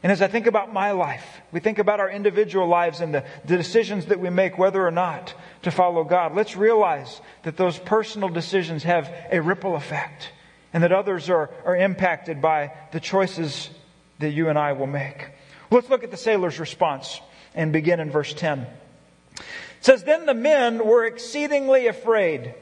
And 0.03 0.11
as 0.11 0.21
I 0.21 0.27
think 0.27 0.45
about 0.45 0.71
my 0.71 0.91
life, 0.91 1.41
we 1.51 1.59
think 1.59 1.79
about 1.79 1.99
our 1.99 2.09
individual 2.09 2.67
lives 2.67 3.01
and 3.01 3.13
the, 3.13 3.25
the, 3.45 3.57
decisions 3.57 4.07
that 4.07 4.19
we 4.19 4.29
make, 4.29 4.57
whether 4.57 4.85
or 4.85 4.91
not 4.91 5.33
to 5.63 5.71
follow 5.71 6.03
God. 6.03 6.35
Let's 6.35 6.55
realize 6.55 7.19
that 7.43 7.57
those 7.57 7.79
personal 7.79 8.29
decisions 8.29 8.83
have 8.83 9.11
a 9.31 9.41
ripple 9.41 9.75
effect 9.75 10.31
and 10.71 10.83
that 10.83 10.91
others 10.91 11.29
are, 11.29 11.49
are 11.65 11.75
impacted 11.75 12.41
by 12.41 12.73
the 12.91 12.99
choices 12.99 13.71
that 14.19 14.29
you 14.29 14.49
and 14.49 14.59
I 14.59 14.73
will 14.73 14.87
make. 14.87 15.29
Let's 15.71 15.89
look 15.89 16.03
at 16.03 16.11
the 16.11 16.17
sailor's 16.17 16.59
response 16.59 17.19
and 17.55 17.73
begin 17.73 17.99
in 17.99 18.11
verse 18.11 18.33
10. 18.33 18.67
It 19.35 19.43
says, 19.81 20.03
Then 20.03 20.27
the 20.27 20.35
men 20.35 20.85
were 20.85 21.05
exceedingly 21.05 21.87
afraid 21.87 22.53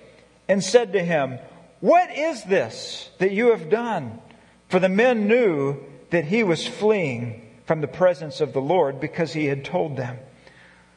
and 0.48 0.64
said 0.64 0.94
to 0.94 1.04
him, 1.04 1.40
What 1.82 2.16
is 2.16 2.44
this 2.44 3.10
that 3.20 3.32
you 3.32 3.48
have 3.48 3.70
done? 3.70 4.22
For 4.70 4.80
the 4.80 4.90
men 4.90 5.28
knew 5.28 5.84
that 6.10 6.26
he 6.26 6.44
was 6.44 6.66
fleeing 6.66 7.42
from 7.66 7.82
the 7.82 7.88
presence 7.88 8.42
of 8.42 8.54
the 8.54 8.62
Lord 8.62 9.00
because 9.00 9.34
he 9.34 9.46
had 9.46 9.66
told 9.66 9.98
them. 9.98 10.18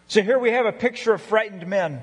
So 0.07 0.23
here 0.23 0.39
we 0.39 0.53
have 0.53 0.67
a 0.67 0.73
picture 0.73 1.13
of 1.13 1.23
frightened 1.23 1.67
men. 1.67 2.03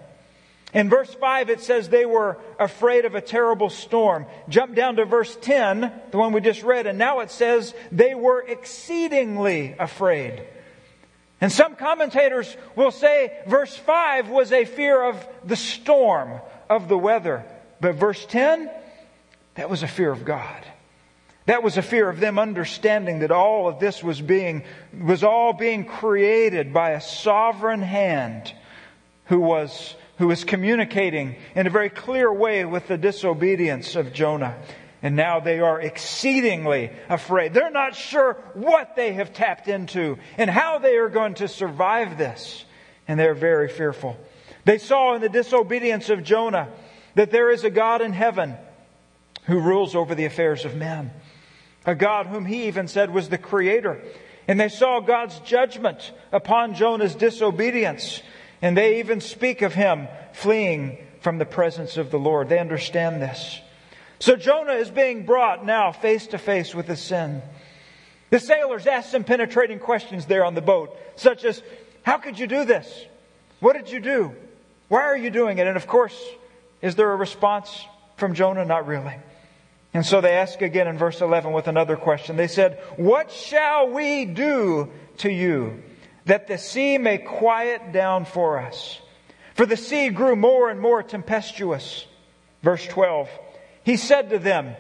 In 0.74 0.90
verse 0.90 1.14
5, 1.14 1.50
it 1.50 1.62
says 1.62 1.88
they 1.88 2.06
were 2.06 2.38
afraid 2.60 3.06
of 3.06 3.16
a 3.16 3.22
terrible 3.22 3.70
storm. 3.70 4.26
Jump 4.50 4.76
down 4.76 4.98
to 4.98 5.06
verse 5.06 5.36
10, 5.42 5.92
the 6.12 6.18
one 6.18 6.34
we 6.34 6.42
just 6.42 6.64
read, 6.64 6.86
and 6.86 6.98
now 6.98 7.22
it 7.22 7.32
says 7.32 7.74
they 7.92 8.14
were 8.14 8.42
exceedingly 8.42 9.76
afraid. 9.80 10.44
And 11.40 11.52
some 11.52 11.76
commentators 11.76 12.56
will 12.76 12.92
say 12.92 13.42
verse 13.48 13.76
5 13.76 14.30
was 14.30 14.52
a 14.52 14.66
fear 14.66 15.02
of 15.02 15.26
the 15.44 15.56
storm, 15.56 16.42
of 16.70 16.88
the 16.90 16.98
weather. 16.98 17.46
But 17.80 17.96
verse 17.96 18.26
10, 18.26 18.70
that 19.56 19.70
was 19.70 19.84
a 19.84 19.88
fear 19.88 20.12
of 20.12 20.26
God. 20.26 20.66
That 21.46 21.62
was 21.62 21.78
a 21.78 21.84
fear 21.84 22.10
of 22.10 22.20
them 22.20 22.40
understanding 22.40 23.20
that 23.20 23.32
all 23.32 23.68
of 23.68 23.80
this 23.80 24.04
was 24.04 24.20
being, 24.20 24.64
was 25.00 25.24
all 25.24 25.54
being 25.54 25.86
created 25.86 26.74
by 26.74 26.92
a 26.92 27.02
sovereign 27.02 27.84
hand 27.84 28.52
who 29.26 29.40
was, 29.40 29.96
who 30.18 30.28
was 30.28 30.44
communicating 30.44 31.36
in 31.54 31.68
a 31.68 31.70
very 31.70 31.90
clear 31.90 32.34
way 32.34 32.66
with 32.66 32.88
the 32.88 32.98
disobedience 32.98 33.96
of 33.96 34.12
Jonah. 34.12 34.56
And 35.04 35.16
now 35.16 35.40
they 35.40 35.60
are 35.60 35.80
exceedingly 35.80 36.90
afraid. 37.10 37.54
They're 37.54 37.70
not 37.70 37.96
sure 37.96 38.38
what 38.56 38.96
they 38.96 39.14
have 39.14 39.34
tapped 39.34 39.68
into 39.68 40.18
and 40.40 40.50
how 40.50 40.80
they 40.80 40.98
are 40.98 41.10
going 41.10 41.36
to 41.36 41.48
survive 41.48 42.18
this. 42.18 42.66
And 43.08 43.20
they're 43.20 43.36
very 43.36 43.70
fearful. 43.70 44.18
They 44.64 44.80
saw 44.80 45.14
in 45.14 45.22
the 45.22 45.30
disobedience 45.30 46.10
of 46.10 46.24
Jonah 46.24 46.70
that 47.14 47.30
there 47.30 47.52
is 47.52 47.64
a 47.64 47.70
God 47.70 48.02
in 48.02 48.14
heaven 48.14 48.56
who 49.44 49.60
rules 49.60 49.96
over 49.96 50.16
the 50.16 50.26
affairs 50.26 50.66
of 50.66 50.76
men 50.76 51.12
a 51.86 51.96
God 51.96 52.28
whom 52.28 52.46
he 52.46 52.68
even 52.68 52.88
said 52.88 53.12
was 53.12 53.30
the 53.30 53.38
creator. 53.38 54.02
And 54.48 54.60
they 54.60 54.70
saw 54.70 55.00
God's 55.00 55.40
judgment 55.40 56.12
upon 56.32 56.76
Jonah's 56.76 57.16
disobedience. 57.16 58.22
And 58.62 58.78
they 58.78 59.00
even 59.00 59.22
speak 59.22 59.62
of 59.62 59.74
him 59.74 60.08
fleeing 60.34 60.98
from 61.22 61.38
the 61.38 61.46
presence 61.46 61.98
of 61.98 62.12
the 62.12 62.20
Lord. 62.20 62.50
They 62.50 62.60
understand 62.60 63.22
this. 63.22 63.60
So 64.20 64.36
Jonah 64.36 64.74
is 64.74 64.90
being 64.90 65.26
brought 65.26 65.66
now 65.66 65.92
face 65.92 66.28
to 66.28 66.38
face 66.38 66.74
with 66.74 66.88
his 66.88 67.02
sin. 67.02 67.42
The 68.30 68.40
sailors 68.40 68.88
ask 68.88 69.12
some 69.12 69.24
penetrating 69.24 69.80
questions 69.80 70.26
there 70.26 70.46
on 70.46 70.56
the 70.56 70.62
boat, 70.62 70.98
such 71.16 71.46
as, 71.46 71.62
How 72.04 72.18
could 72.18 72.40
you 72.40 72.48
do 72.48 72.66
this? 72.66 73.06
What 73.60 73.74
did 73.74 73.92
you 73.92 74.00
do? 74.00 74.36
Why 74.88 75.02
are 75.02 75.18
you 75.18 75.30
doing 75.30 75.58
it? 75.58 75.68
And 75.68 75.78
of 75.78 75.88
course, 75.88 76.16
is 76.82 76.96
there 76.96 77.12
a 77.12 77.16
response 77.16 77.86
from 78.18 78.34
Jonah? 78.34 78.66
Not 78.66 78.88
really. 78.88 79.16
And 79.96 80.06
so 80.06 80.20
they 80.20 80.34
ask 80.34 80.62
again 80.62 80.90
in 80.90 80.98
verse 80.98 81.22
11 81.22 81.54
with 81.54 81.70
another 81.70 81.96
question. 81.96 82.36
They 82.36 82.50
said, 82.50 82.82
What 82.98 83.32
shall 83.32 83.92
we 83.92 84.26
do 84.26 84.92
to 85.20 85.32
you 85.32 85.84
that 86.26 86.48
the 86.48 86.58
sea 86.58 86.98
may 86.98 87.18
quiet 87.18 87.94
down 87.94 88.26
for 88.26 88.60
us? 88.60 89.00
For 89.54 89.66
the 89.66 89.78
sea 89.78 90.10
grew 90.10 90.36
more 90.36 90.70
and 90.70 90.82
more 90.82 91.02
tempestuous. 91.02 92.06
Verse 92.62 92.86
12. 92.88 93.30
He 93.86 93.96
said 93.96 94.32
to 94.32 94.38
them, 94.38 94.76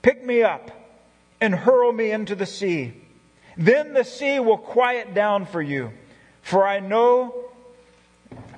Pick 0.00 0.24
me 0.24 0.42
up 0.42 0.70
and 1.42 1.54
hurl 1.54 1.92
me 1.92 2.10
into 2.10 2.34
the 2.34 2.46
sea. 2.46 2.94
Then 3.58 3.92
the 3.92 4.02
sea 4.02 4.40
will 4.40 4.56
quiet 4.56 5.12
down 5.12 5.44
for 5.44 5.60
you. 5.60 5.92
For 6.40 6.66
I 6.66 6.80
know, 6.80 7.50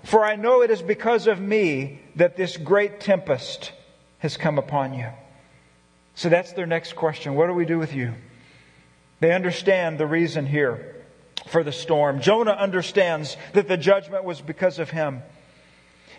for 0.04 0.24
I 0.24 0.36
know 0.36 0.62
it 0.62 0.70
is 0.70 0.82
because 0.82 1.26
of 1.26 1.40
me 1.40 1.98
that 2.14 2.36
this 2.36 2.56
great 2.56 3.00
tempest 3.00 3.72
has 4.20 4.36
come 4.36 4.56
upon 4.56 4.94
you. 4.94 5.08
So 6.20 6.28
that's 6.28 6.52
their 6.52 6.66
next 6.66 6.96
question. 6.96 7.34
What 7.34 7.46
do 7.46 7.54
we 7.54 7.64
do 7.64 7.78
with 7.78 7.94
you? 7.94 8.12
They 9.20 9.32
understand 9.32 9.96
the 9.96 10.06
reason 10.06 10.44
here 10.44 10.96
for 11.46 11.64
the 11.64 11.72
storm. 11.72 12.20
Jonah 12.20 12.50
understands 12.50 13.38
that 13.54 13.68
the 13.68 13.78
judgment 13.78 14.24
was 14.24 14.38
because 14.42 14.78
of 14.78 14.90
him. 14.90 15.22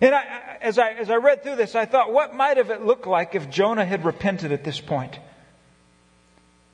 And 0.01 0.15
I, 0.15 0.57
as, 0.59 0.79
I, 0.79 0.93
as 0.93 1.11
I 1.11 1.17
read 1.17 1.43
through 1.43 1.57
this, 1.57 1.75
I 1.75 1.85
thought, 1.85 2.11
what 2.11 2.33
might 2.33 2.57
have 2.57 2.71
it 2.71 2.81
looked 2.81 3.05
like 3.05 3.35
if 3.35 3.51
Jonah 3.51 3.85
had 3.85 4.03
repented 4.03 4.51
at 4.51 4.63
this 4.63 4.79
point? 4.79 5.19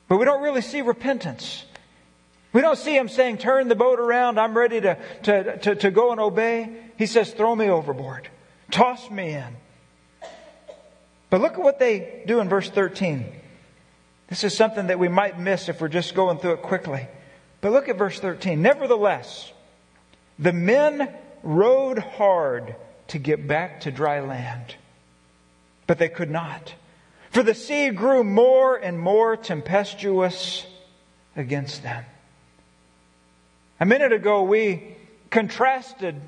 But 0.08 0.20
we 0.20 0.24
don't 0.24 0.42
really 0.42 0.62
see 0.62 0.82
repentance. 0.82 1.66
We 2.54 2.62
don't 2.62 2.78
see 2.78 2.96
him 2.96 3.10
saying, 3.10 3.40
turn 3.40 3.68
the 3.68 3.76
boat 3.76 4.00
around, 4.00 4.40
I'm 4.40 4.58
ready 4.58 4.80
to, 4.80 4.98
to, 5.24 5.58
to, 5.58 5.76
to 5.76 5.92
go 5.92 6.14
and 6.14 6.22
obey. 6.22 6.78
He 6.98 7.06
says, 7.06 7.34
throw 7.34 7.54
me 7.54 7.68
overboard, 7.70 8.30
toss 8.72 9.12
me 9.12 9.34
in. 9.34 9.58
But 11.30 11.42
look 11.42 11.54
at 11.54 11.62
what 11.62 11.80
they 11.80 12.24
do 12.26 12.40
in 12.40 12.50
verse 12.50 12.70
13. 12.70 13.26
This 14.28 14.44
is 14.44 14.56
something 14.56 14.88
that 14.88 15.00
we 15.00 15.08
might 15.08 15.40
miss 15.40 15.70
if 15.70 15.82
we're 15.82 15.88
just 15.88 16.16
going 16.16 16.38
through 16.38 16.54
it 16.54 16.62
quickly. 16.62 17.08
But 17.62 17.72
look 17.72 17.90
at 17.90 17.98
verse 17.98 18.20
13. 18.20 18.62
Nevertheless, 18.62 19.52
the 20.38 20.54
men 20.54 21.14
rowed 21.44 22.00
hard 22.00 22.76
to 23.10 23.20
get 23.20 23.48
back 23.48 23.82
to 23.82 23.92
dry 23.92 24.20
land, 24.20 24.76
but 25.86 25.98
they 25.98 26.10
could 26.10 26.30
not. 26.30 26.74
For 27.32 27.44
the 27.44 27.54
sea 27.54 27.90
grew 27.90 28.24
more 28.24 28.76
and 28.76 29.00
more 29.00 29.38
tempestuous 29.38 30.66
against 31.36 31.84
them. 31.84 32.04
A 33.80 33.86
minute 33.86 34.12
ago, 34.12 34.44
we 34.44 34.96
contrasted 35.30 36.20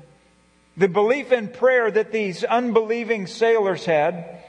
the 0.76 0.88
belief 0.88 1.32
in 1.32 1.48
prayer 1.48 1.90
that 1.90 2.12
these 2.12 2.44
unbelieving 2.44 3.26
sailors 3.26 3.84
had 3.84 4.40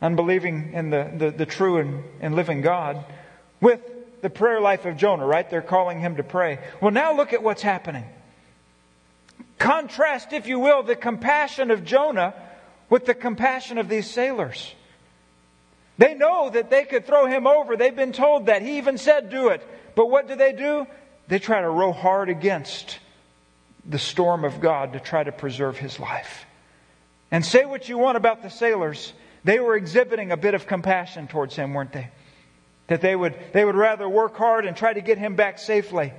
unbelieving 0.00 0.72
in 0.72 0.90
the, 0.90 1.10
the, 1.16 1.30
the 1.30 1.46
true 1.46 1.78
and, 1.78 2.04
and 2.20 2.34
living 2.34 2.60
God, 2.60 3.04
with 3.60 3.80
the 4.22 4.30
prayer 4.30 4.60
life 4.60 4.84
of 4.84 4.96
Jonah, 4.96 5.26
right? 5.26 5.48
They're 5.48 5.62
calling 5.62 6.00
him 6.00 6.16
to 6.16 6.22
pray. 6.22 6.58
Well, 6.80 6.90
now 6.90 7.16
look 7.16 7.32
at 7.32 7.42
what's 7.42 7.62
happening. 7.62 8.04
Contrast, 9.58 10.32
if 10.32 10.46
you 10.46 10.58
will, 10.58 10.82
the 10.82 10.96
compassion 10.96 11.70
of 11.70 11.84
Jonah 11.84 12.34
with 12.88 13.06
the 13.06 13.14
compassion 13.14 13.78
of 13.78 13.88
these 13.88 14.08
sailors. 14.08 14.74
They 15.98 16.14
know 16.14 16.48
that 16.50 16.70
they 16.70 16.84
could 16.84 17.06
throw 17.06 17.26
him 17.26 17.46
over. 17.46 17.76
They've 17.76 17.94
been 17.94 18.12
told 18.12 18.46
that. 18.46 18.62
He 18.62 18.78
even 18.78 18.98
said, 18.98 19.30
do 19.30 19.48
it. 19.48 19.66
But 19.96 20.08
what 20.08 20.28
do 20.28 20.36
they 20.36 20.52
do? 20.52 20.86
They 21.26 21.40
try 21.40 21.60
to 21.60 21.68
row 21.68 21.92
hard 21.92 22.28
against 22.28 22.98
the 23.84 23.98
storm 23.98 24.44
of 24.44 24.60
God 24.60 24.92
to 24.92 25.00
try 25.00 25.24
to 25.24 25.32
preserve 25.32 25.76
his 25.76 25.98
life. 25.98 26.46
And 27.30 27.44
say 27.44 27.64
what 27.64 27.88
you 27.88 27.98
want 27.98 28.16
about 28.16 28.42
the 28.42 28.48
sailors. 28.48 29.12
They 29.44 29.60
were 29.60 29.76
exhibiting 29.76 30.32
a 30.32 30.36
bit 30.36 30.54
of 30.54 30.66
compassion 30.66 31.28
towards 31.28 31.56
him, 31.56 31.74
weren't 31.74 31.92
they? 31.92 32.08
That 32.88 33.00
they 33.00 33.14
would, 33.14 33.34
they 33.52 33.64
would 33.64 33.76
rather 33.76 34.08
work 34.08 34.36
hard 34.36 34.66
and 34.66 34.76
try 34.76 34.92
to 34.92 35.00
get 35.00 35.18
him 35.18 35.36
back 35.36 35.58
safely, 35.58 36.12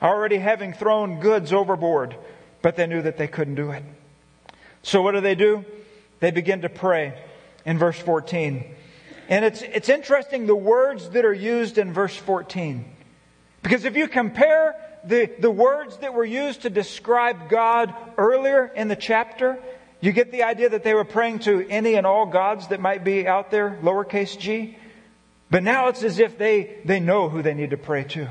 already 0.00 0.38
having 0.38 0.72
thrown 0.72 1.20
goods 1.20 1.52
overboard, 1.52 2.16
but 2.62 2.76
they 2.76 2.86
knew 2.86 3.02
that 3.02 3.16
they 3.16 3.28
couldn't 3.28 3.56
do 3.56 3.70
it. 3.70 3.82
So 4.82 5.02
what 5.02 5.12
do 5.12 5.20
they 5.20 5.34
do? 5.34 5.64
They 6.20 6.30
begin 6.30 6.62
to 6.62 6.68
pray 6.68 7.20
in 7.64 7.78
verse 7.78 7.98
14. 7.98 8.74
And 9.28 9.44
it's, 9.44 9.62
it's 9.62 9.88
interesting 9.88 10.46
the 10.46 10.56
words 10.56 11.10
that 11.10 11.24
are 11.24 11.34
used 11.34 11.78
in 11.78 11.92
verse 11.92 12.16
14. 12.16 12.84
Because 13.62 13.84
if 13.84 13.96
you 13.96 14.08
compare 14.08 14.74
the, 15.04 15.30
the 15.38 15.50
words 15.50 15.98
that 15.98 16.14
were 16.14 16.24
used 16.24 16.62
to 16.62 16.70
describe 16.70 17.48
God 17.48 17.94
earlier 18.16 18.66
in 18.66 18.88
the 18.88 18.96
chapter 18.96 19.58
you 20.00 20.12
get 20.12 20.30
the 20.30 20.44
idea 20.44 20.68
that 20.68 20.84
they 20.84 20.94
were 20.94 21.04
praying 21.04 21.40
to 21.40 21.66
any 21.68 21.94
and 21.94 22.06
all 22.06 22.26
gods 22.26 22.68
that 22.68 22.80
might 22.80 23.04
be 23.04 23.26
out 23.26 23.50
there, 23.50 23.78
lowercase 23.82 24.38
g? 24.38 24.78
But 25.50 25.62
now 25.62 25.88
it's 25.88 26.02
as 26.02 26.18
if 26.18 26.38
they, 26.38 26.78
they 26.84 27.00
know 27.00 27.28
who 27.28 27.42
they 27.42 27.54
need 27.54 27.70
to 27.70 27.76
pray 27.76 28.04
to. 28.04 28.28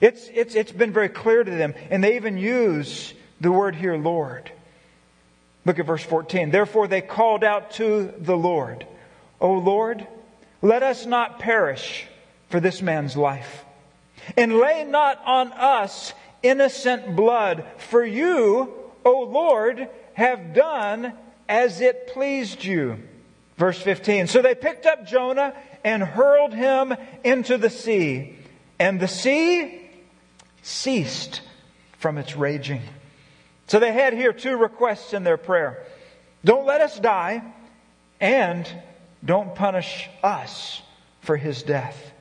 It's, 0.00 0.28
it's, 0.32 0.54
it's 0.54 0.72
been 0.72 0.92
very 0.92 1.08
clear 1.08 1.44
to 1.44 1.50
them, 1.50 1.74
and 1.90 2.02
they 2.02 2.16
even 2.16 2.36
use 2.36 3.14
the 3.40 3.52
word 3.52 3.74
here, 3.74 3.96
Lord. 3.96 4.50
Look 5.64 5.78
at 5.78 5.86
verse 5.86 6.02
14. 6.02 6.50
Therefore 6.50 6.88
they 6.88 7.00
called 7.00 7.44
out 7.44 7.72
to 7.72 8.12
the 8.18 8.36
Lord, 8.36 8.86
O 9.40 9.52
Lord, 9.54 10.06
let 10.60 10.82
us 10.82 11.06
not 11.06 11.38
perish 11.38 12.06
for 12.48 12.60
this 12.60 12.82
man's 12.82 13.16
life. 13.16 13.64
And 14.36 14.58
lay 14.58 14.84
not 14.84 15.20
on 15.24 15.52
us 15.52 16.12
innocent 16.42 17.16
blood, 17.16 17.64
for 17.78 18.04
you, 18.04 18.72
O 19.04 19.20
Lord, 19.22 19.88
have 20.22 20.54
done 20.54 21.12
as 21.48 21.80
it 21.80 22.06
pleased 22.14 22.64
you. 22.64 22.98
Verse 23.56 23.80
15. 23.80 24.28
So 24.28 24.40
they 24.40 24.54
picked 24.54 24.86
up 24.86 25.04
Jonah 25.04 25.52
and 25.84 26.00
hurled 26.02 26.54
him 26.54 26.94
into 27.24 27.58
the 27.58 27.68
sea, 27.68 28.36
and 28.78 29.00
the 29.00 29.08
sea 29.08 29.90
ceased 30.62 31.42
from 31.98 32.18
its 32.18 32.36
raging. 32.36 32.82
So 33.66 33.80
they 33.80 33.92
had 33.92 34.12
here 34.12 34.32
two 34.32 34.56
requests 34.56 35.12
in 35.12 35.24
their 35.24 35.36
prayer. 35.36 35.84
Don't 36.44 36.66
let 36.66 36.80
us 36.80 36.98
die, 36.98 37.42
and 38.20 38.68
don't 39.24 39.54
punish 39.54 40.08
us 40.22 40.80
for 41.20 41.36
his 41.36 41.64
death. 41.64 42.12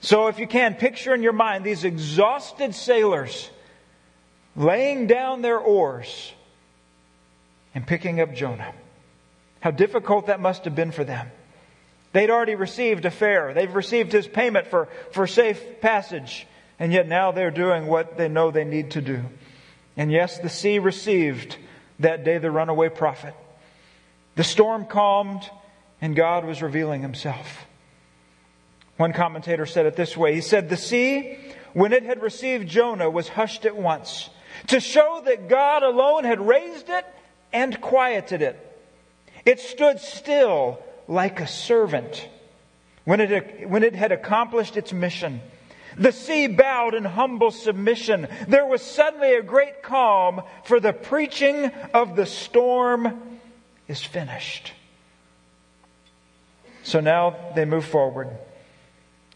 So 0.00 0.28
if 0.28 0.38
you 0.38 0.46
can, 0.46 0.74
picture 0.74 1.14
in 1.14 1.22
your 1.22 1.32
mind 1.32 1.64
these 1.64 1.84
exhausted 1.84 2.74
sailors 2.74 3.50
laying 4.54 5.08
down 5.08 5.42
their 5.42 5.58
oars 5.58 6.32
and 7.74 7.86
picking 7.86 8.20
up 8.20 8.34
Jonah. 8.34 8.72
How 9.60 9.70
difficult 9.70 10.26
that 10.26 10.40
must 10.40 10.64
have 10.64 10.74
been 10.74 10.92
for 10.92 11.04
them. 11.04 11.30
They'd 12.12 12.30
already 12.30 12.54
received 12.54 13.04
a 13.04 13.10
fare. 13.10 13.54
They've 13.54 13.74
received 13.74 14.12
his 14.12 14.28
payment 14.28 14.66
for, 14.66 14.88
for 15.12 15.26
safe 15.26 15.80
passage. 15.80 16.46
And 16.78 16.92
yet 16.92 17.08
now 17.08 17.32
they're 17.32 17.50
doing 17.50 17.86
what 17.86 18.16
they 18.16 18.28
know 18.28 18.50
they 18.50 18.64
need 18.64 18.92
to 18.92 19.00
do. 19.00 19.24
And 19.96 20.10
yes, 20.10 20.38
the 20.38 20.48
sea 20.48 20.78
received 20.78 21.56
that 22.00 22.24
day 22.24 22.38
the 22.38 22.50
runaway 22.50 22.88
prophet. 22.88 23.34
The 24.34 24.44
storm 24.44 24.86
calmed 24.86 25.48
and 26.00 26.16
God 26.16 26.44
was 26.44 26.60
revealing 26.60 27.02
himself. 27.02 27.66
One 28.96 29.12
commentator 29.12 29.66
said 29.66 29.86
it 29.86 29.96
this 29.96 30.16
way. 30.16 30.34
He 30.34 30.40
said, 30.40 30.68
the 30.68 30.76
sea, 30.76 31.38
when 31.72 31.92
it 31.92 32.02
had 32.02 32.22
received 32.22 32.68
Jonah, 32.68 33.08
was 33.08 33.28
hushed 33.28 33.64
at 33.64 33.76
once 33.76 34.28
to 34.66 34.80
show 34.80 35.22
that 35.24 35.48
God 35.48 35.82
alone 35.82 36.24
had 36.24 36.46
raised 36.46 36.88
it 36.88 37.06
and 37.52 37.80
quieted 37.80 38.42
it. 38.42 38.58
It 39.44 39.60
stood 39.60 40.00
still 40.00 40.78
like 41.08 41.40
a 41.40 41.46
servant 41.46 42.28
when 43.04 43.20
it, 43.20 43.68
when 43.68 43.82
it 43.82 43.94
had 43.94 44.12
accomplished 44.12 44.76
its 44.76 44.92
mission. 44.92 45.40
The 45.96 46.12
sea 46.12 46.46
bowed 46.46 46.94
in 46.94 47.04
humble 47.04 47.50
submission. 47.50 48.28
There 48.48 48.64
was 48.64 48.80
suddenly 48.82 49.34
a 49.34 49.42
great 49.42 49.82
calm, 49.82 50.42
for 50.64 50.80
the 50.80 50.92
preaching 50.92 51.66
of 51.92 52.16
the 52.16 52.26
storm 52.26 53.38
is 53.88 54.02
finished. 54.02 54.72
So 56.82 57.00
now 57.00 57.36
they 57.54 57.64
move 57.64 57.84
forward. 57.84 58.28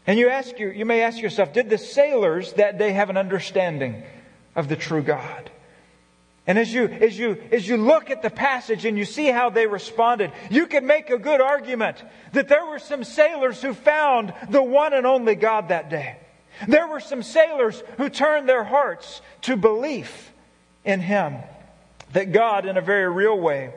And 0.07 0.17
you 0.17 0.29
ask 0.29 0.57
you, 0.57 0.69
you 0.69 0.85
may 0.85 1.01
ask 1.01 1.21
yourself, 1.21 1.53
did 1.53 1.69
the 1.69 1.77
sailors 1.77 2.53
that 2.53 2.77
day 2.77 2.91
have 2.91 3.09
an 3.09 3.17
understanding 3.17 4.03
of 4.55 4.69
the 4.69 4.75
true 4.75 5.03
God? 5.03 5.51
And 6.47 6.57
as 6.57 6.73
you, 6.73 6.85
as 6.87 7.19
you, 7.19 7.37
as 7.51 7.67
you 7.67 7.75
look 7.75 8.09
at 8.09 8.21
the 8.21 8.29
passage 8.29 8.85
and 8.85 8.97
you 8.97 9.03
see 9.03 9.27
how 9.27 9.49
they 9.49 9.67
responded, 9.67 10.31
you 10.49 10.65
can 10.65 10.87
make 10.87 11.09
a 11.09 11.17
good 11.17 11.41
argument 11.41 12.01
that 12.31 12.47
there 12.47 12.65
were 12.65 12.79
some 12.79 13.03
sailors 13.03 13.61
who 13.61 13.73
found 13.73 14.33
the 14.49 14.63
one 14.63 14.93
and 14.93 15.05
only 15.05 15.35
God 15.35 15.67
that 15.67 15.89
day. 15.89 16.17
There 16.65 16.87
were 16.87 17.01
some 17.01 17.21
sailors 17.21 17.83
who 17.97 18.07
turned 18.07 18.47
their 18.47 18.63
hearts 18.63 19.21
to 19.41 19.57
belief 19.57 20.31
in 20.85 21.01
Him. 21.01 21.35
That 22.13 22.31
God, 22.31 22.65
in 22.65 22.77
a 22.77 22.81
very 22.81 23.11
real 23.11 23.37
way, 23.37 23.73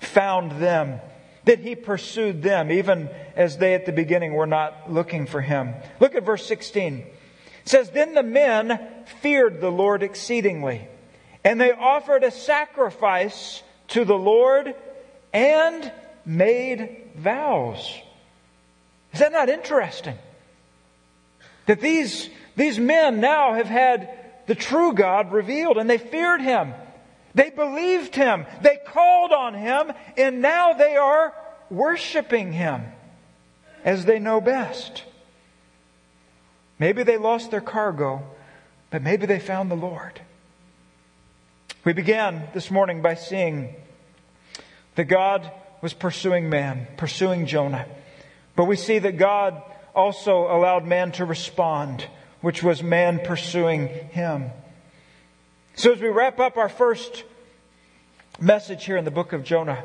found 0.00 0.52
them. 0.52 1.00
That 1.44 1.58
He 1.58 1.76
pursued 1.76 2.42
them, 2.42 2.72
even 2.72 3.10
as 3.36 3.58
they 3.58 3.74
at 3.74 3.84
the 3.84 3.92
beginning 3.92 4.32
were 4.32 4.46
not 4.46 4.90
looking 4.90 5.26
for 5.26 5.42
Him. 5.42 5.74
Look 6.00 6.14
at 6.14 6.24
verse 6.24 6.46
16. 6.46 6.94
It 6.96 7.68
says, 7.68 7.90
Then 7.90 8.14
the 8.14 8.22
men 8.22 9.04
feared 9.20 9.60
the 9.60 9.70
Lord 9.70 10.02
exceedingly 10.02 10.88
and 11.46 11.60
they 11.60 11.70
offered 11.70 12.24
a 12.24 12.32
sacrifice 12.32 13.62
to 13.86 14.04
the 14.04 14.18
Lord 14.18 14.74
and 15.32 15.92
made 16.24 17.04
vows. 17.14 18.00
Is 19.12 19.20
that 19.20 19.30
not 19.30 19.48
interesting? 19.48 20.18
That 21.66 21.80
these, 21.80 22.28
these 22.56 22.80
men 22.80 23.20
now 23.20 23.54
have 23.54 23.68
had 23.68 24.10
the 24.48 24.56
true 24.56 24.92
God 24.92 25.30
revealed 25.30 25.78
and 25.78 25.88
they 25.88 25.98
feared 25.98 26.40
him. 26.40 26.74
They 27.36 27.50
believed 27.50 28.16
him. 28.16 28.44
They 28.62 28.80
called 28.84 29.30
on 29.30 29.54
him 29.54 29.92
and 30.16 30.42
now 30.42 30.72
they 30.72 30.96
are 30.96 31.32
worshiping 31.70 32.50
him 32.50 32.82
as 33.84 34.04
they 34.04 34.18
know 34.18 34.40
best. 34.40 35.04
Maybe 36.80 37.04
they 37.04 37.18
lost 37.18 37.52
their 37.52 37.60
cargo, 37.60 38.24
but 38.90 39.00
maybe 39.00 39.26
they 39.26 39.38
found 39.38 39.70
the 39.70 39.76
Lord. 39.76 40.22
We 41.86 41.92
began 41.92 42.48
this 42.52 42.68
morning 42.68 43.00
by 43.00 43.14
seeing 43.14 43.72
that 44.96 45.04
God 45.04 45.48
was 45.80 45.94
pursuing 45.94 46.50
man, 46.50 46.88
pursuing 46.96 47.46
Jonah. 47.46 47.86
But 48.56 48.64
we 48.64 48.74
see 48.74 48.98
that 48.98 49.18
God 49.18 49.62
also 49.94 50.48
allowed 50.48 50.84
man 50.84 51.12
to 51.12 51.24
respond, 51.24 52.04
which 52.40 52.60
was 52.60 52.82
man 52.82 53.20
pursuing 53.20 53.86
him. 53.86 54.50
So 55.76 55.92
as 55.92 56.00
we 56.00 56.08
wrap 56.08 56.40
up 56.40 56.56
our 56.56 56.68
first 56.68 57.22
message 58.40 58.84
here 58.84 58.96
in 58.96 59.04
the 59.04 59.12
book 59.12 59.32
of 59.32 59.44
Jonah, 59.44 59.84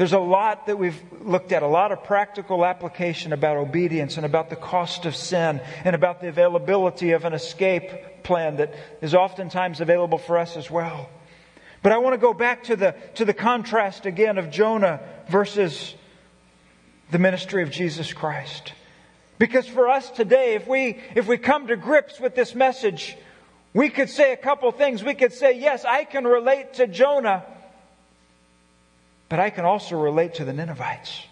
there's 0.00 0.14
a 0.14 0.18
lot 0.18 0.64
that 0.64 0.78
we've 0.78 0.98
looked 1.20 1.52
at, 1.52 1.62
a 1.62 1.66
lot 1.66 1.92
of 1.92 2.02
practical 2.04 2.64
application 2.64 3.34
about 3.34 3.58
obedience 3.58 4.16
and 4.16 4.24
about 4.24 4.48
the 4.48 4.56
cost 4.56 5.04
of 5.04 5.14
sin 5.14 5.60
and 5.84 5.94
about 5.94 6.22
the 6.22 6.28
availability 6.28 7.10
of 7.10 7.26
an 7.26 7.34
escape 7.34 8.22
plan 8.22 8.56
that 8.56 8.74
is 9.02 9.14
oftentimes 9.14 9.78
available 9.82 10.16
for 10.16 10.38
us 10.38 10.56
as 10.56 10.70
well. 10.70 11.10
But 11.82 11.92
I 11.92 11.98
want 11.98 12.14
to 12.14 12.18
go 12.18 12.32
back 12.32 12.64
to 12.64 12.76
the, 12.76 12.94
to 13.16 13.26
the 13.26 13.34
contrast 13.34 14.06
again 14.06 14.38
of 14.38 14.50
Jonah 14.50 15.00
versus 15.28 15.94
the 17.10 17.18
ministry 17.18 17.62
of 17.62 17.70
Jesus 17.70 18.14
Christ. 18.14 18.72
Because 19.38 19.68
for 19.68 19.86
us 19.90 20.08
today, 20.08 20.54
if 20.54 20.66
we, 20.66 20.98
if 21.14 21.26
we 21.26 21.36
come 21.36 21.66
to 21.66 21.76
grips 21.76 22.18
with 22.18 22.34
this 22.34 22.54
message, 22.54 23.18
we 23.74 23.90
could 23.90 24.08
say 24.08 24.32
a 24.32 24.38
couple 24.38 24.72
things. 24.72 25.04
We 25.04 25.12
could 25.12 25.34
say, 25.34 25.60
yes, 25.60 25.84
I 25.84 26.04
can 26.04 26.24
relate 26.24 26.72
to 26.74 26.86
Jonah 26.86 27.44
but 29.30 29.38
I 29.38 29.48
can 29.48 29.64
also 29.64 29.98
relate 29.98 30.34
to 30.34 30.44
the 30.44 30.52
Ninevites 30.52 31.24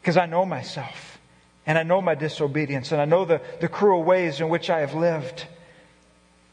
because 0.00 0.18
I 0.18 0.26
know 0.26 0.44
myself 0.44 1.18
and 1.66 1.78
I 1.78 1.82
know 1.82 2.00
my 2.00 2.14
disobedience 2.14 2.92
and 2.92 3.00
I 3.00 3.06
know 3.06 3.24
the, 3.24 3.40
the 3.60 3.68
cruel 3.68 4.04
ways 4.04 4.40
in 4.40 4.50
which 4.50 4.70
I 4.70 4.80
have 4.80 4.94
lived. 4.94 5.46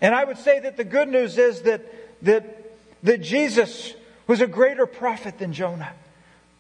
And 0.02 0.16
I 0.16 0.24
would 0.24 0.38
say 0.38 0.60
that 0.62 0.78
the 0.78 0.86
good 0.86 1.10
news 1.10 1.38
is 1.38 1.64
that, 1.64 1.82
that, 2.24 2.78
that 3.04 3.22
Jesus 3.22 3.94
was 4.26 4.40
a 4.40 4.48
greater 4.48 4.86
prophet 4.86 5.38
than 5.38 5.52
Jonah. 5.52 5.92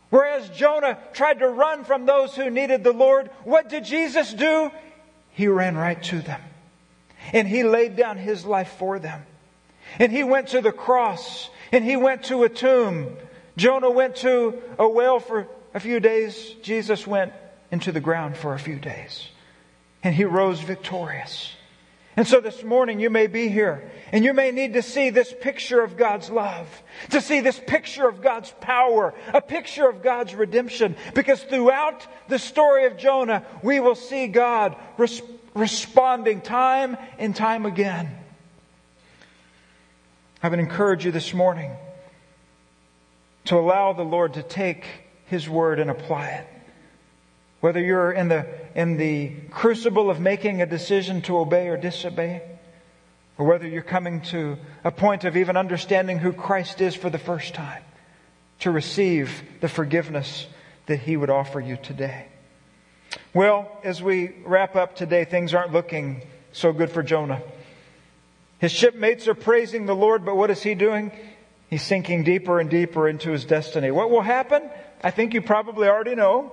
Whereas 0.09 0.49
Jonah 0.49 0.99
tried 1.13 1.39
to 1.39 1.47
run 1.47 1.85
from 1.85 2.05
those 2.05 2.35
who 2.35 2.49
needed 2.49 2.83
the 2.83 2.93
Lord, 2.93 3.29
what 3.45 3.69
did 3.69 3.85
Jesus 3.85 4.33
do? 4.33 4.69
He 5.31 5.47
ran 5.47 5.77
right 5.77 6.01
to 6.03 6.19
them. 6.19 6.41
And 7.31 7.47
he 7.47 7.63
laid 7.63 7.95
down 7.95 8.17
his 8.17 8.45
life 8.45 8.75
for 8.77 8.99
them. 8.99 9.25
And 9.97 10.11
he 10.11 10.23
went 10.25 10.49
to 10.49 10.61
the 10.61 10.73
cross 10.73 11.49
and 11.71 11.85
he 11.85 11.95
went 11.95 12.23
to 12.25 12.43
a 12.43 12.49
tomb 12.49 13.15
Jonah 13.57 13.89
went 13.89 14.17
to 14.17 14.61
a 14.77 14.87
well 14.87 15.19
for 15.19 15.47
a 15.73 15.79
few 15.79 15.99
days. 15.99 16.55
Jesus 16.61 17.05
went 17.07 17.33
into 17.71 17.91
the 17.91 17.99
ground 17.99 18.37
for 18.37 18.53
a 18.53 18.59
few 18.59 18.77
days. 18.77 19.27
And 20.03 20.13
he 20.13 20.23
rose 20.23 20.59
victorious. 20.59 21.51
And 22.17 22.25
so 22.25 22.39
this 22.39 22.63
morning 22.63 22.99
you 22.99 23.09
may 23.09 23.27
be 23.27 23.49
here 23.49 23.91
and 24.11 24.23
you 24.23 24.33
may 24.33 24.51
need 24.51 24.73
to 24.73 24.81
see 24.81 25.09
this 25.09 25.33
picture 25.41 25.81
of 25.81 25.97
God's 25.97 26.29
love, 26.29 26.67
to 27.09 27.19
see 27.19 27.41
this 27.41 27.59
picture 27.59 28.07
of 28.07 28.21
God's 28.21 28.53
power, 28.61 29.13
a 29.33 29.41
picture 29.41 29.89
of 29.89 30.01
God's 30.01 30.33
redemption. 30.33 30.95
Because 31.13 31.43
throughout 31.43 32.07
the 32.29 32.39
story 32.39 32.85
of 32.85 32.97
Jonah, 32.97 33.45
we 33.61 33.81
will 33.81 33.95
see 33.95 34.27
God 34.27 34.77
res- 34.97 35.21
responding 35.53 36.39
time 36.39 36.95
and 37.17 37.35
time 37.35 37.65
again. 37.65 38.09
I 40.41 40.47
would 40.47 40.59
encourage 40.59 41.03
you 41.03 41.11
this 41.11 41.33
morning 41.33 41.75
to 43.45 43.57
allow 43.57 43.93
the 43.93 44.03
Lord 44.03 44.33
to 44.33 44.43
take 44.43 44.85
His 45.25 45.47
word 45.47 45.79
and 45.79 45.89
apply 45.89 46.27
it. 46.29 46.47
Whether 47.61 47.81
you're 47.81 48.11
in 48.11 48.27
the, 48.27 48.47
in 48.75 48.97
the 48.97 49.31
crucible 49.49 50.09
of 50.09 50.19
making 50.19 50.61
a 50.61 50.65
decision 50.65 51.21
to 51.23 51.37
obey 51.37 51.67
or 51.67 51.77
disobey, 51.77 52.41
or 53.37 53.45
whether 53.45 53.67
you're 53.67 53.81
coming 53.81 54.21
to 54.21 54.57
a 54.83 54.91
point 54.91 55.23
of 55.23 55.35
even 55.35 55.57
understanding 55.57 56.19
who 56.19 56.31
Christ 56.31 56.81
is 56.81 56.95
for 56.95 57.09
the 57.09 57.17
first 57.17 57.53
time, 57.53 57.83
to 58.59 58.71
receive 58.71 59.43
the 59.61 59.67
forgiveness 59.67 60.47
that 60.85 60.99
He 60.99 61.17
would 61.17 61.29
offer 61.29 61.59
you 61.59 61.77
today. 61.77 62.27
Well, 63.33 63.69
as 63.83 64.01
we 64.01 64.33
wrap 64.45 64.75
up 64.75 64.95
today, 64.95 65.25
things 65.25 65.53
aren't 65.53 65.73
looking 65.73 66.21
so 66.51 66.71
good 66.71 66.89
for 66.89 67.03
Jonah. 67.03 67.41
His 68.59 68.71
shipmates 68.71 69.27
are 69.27 69.35
praising 69.35 69.85
the 69.85 69.95
Lord, 69.95 70.25
but 70.25 70.37
what 70.37 70.49
is 70.49 70.63
he 70.63 70.75
doing? 70.75 71.11
He's 71.69 71.83
sinking 71.83 72.23
deeper 72.23 72.59
and 72.59 72.69
deeper 72.69 73.09
into 73.09 73.31
his 73.31 73.45
destiny. 73.45 73.91
What 73.91 74.09
will 74.11 74.21
happen? 74.21 74.69
I 75.03 75.11
think 75.11 75.33
you 75.33 75.41
probably 75.41 75.87
already 75.87 76.15
know. 76.15 76.51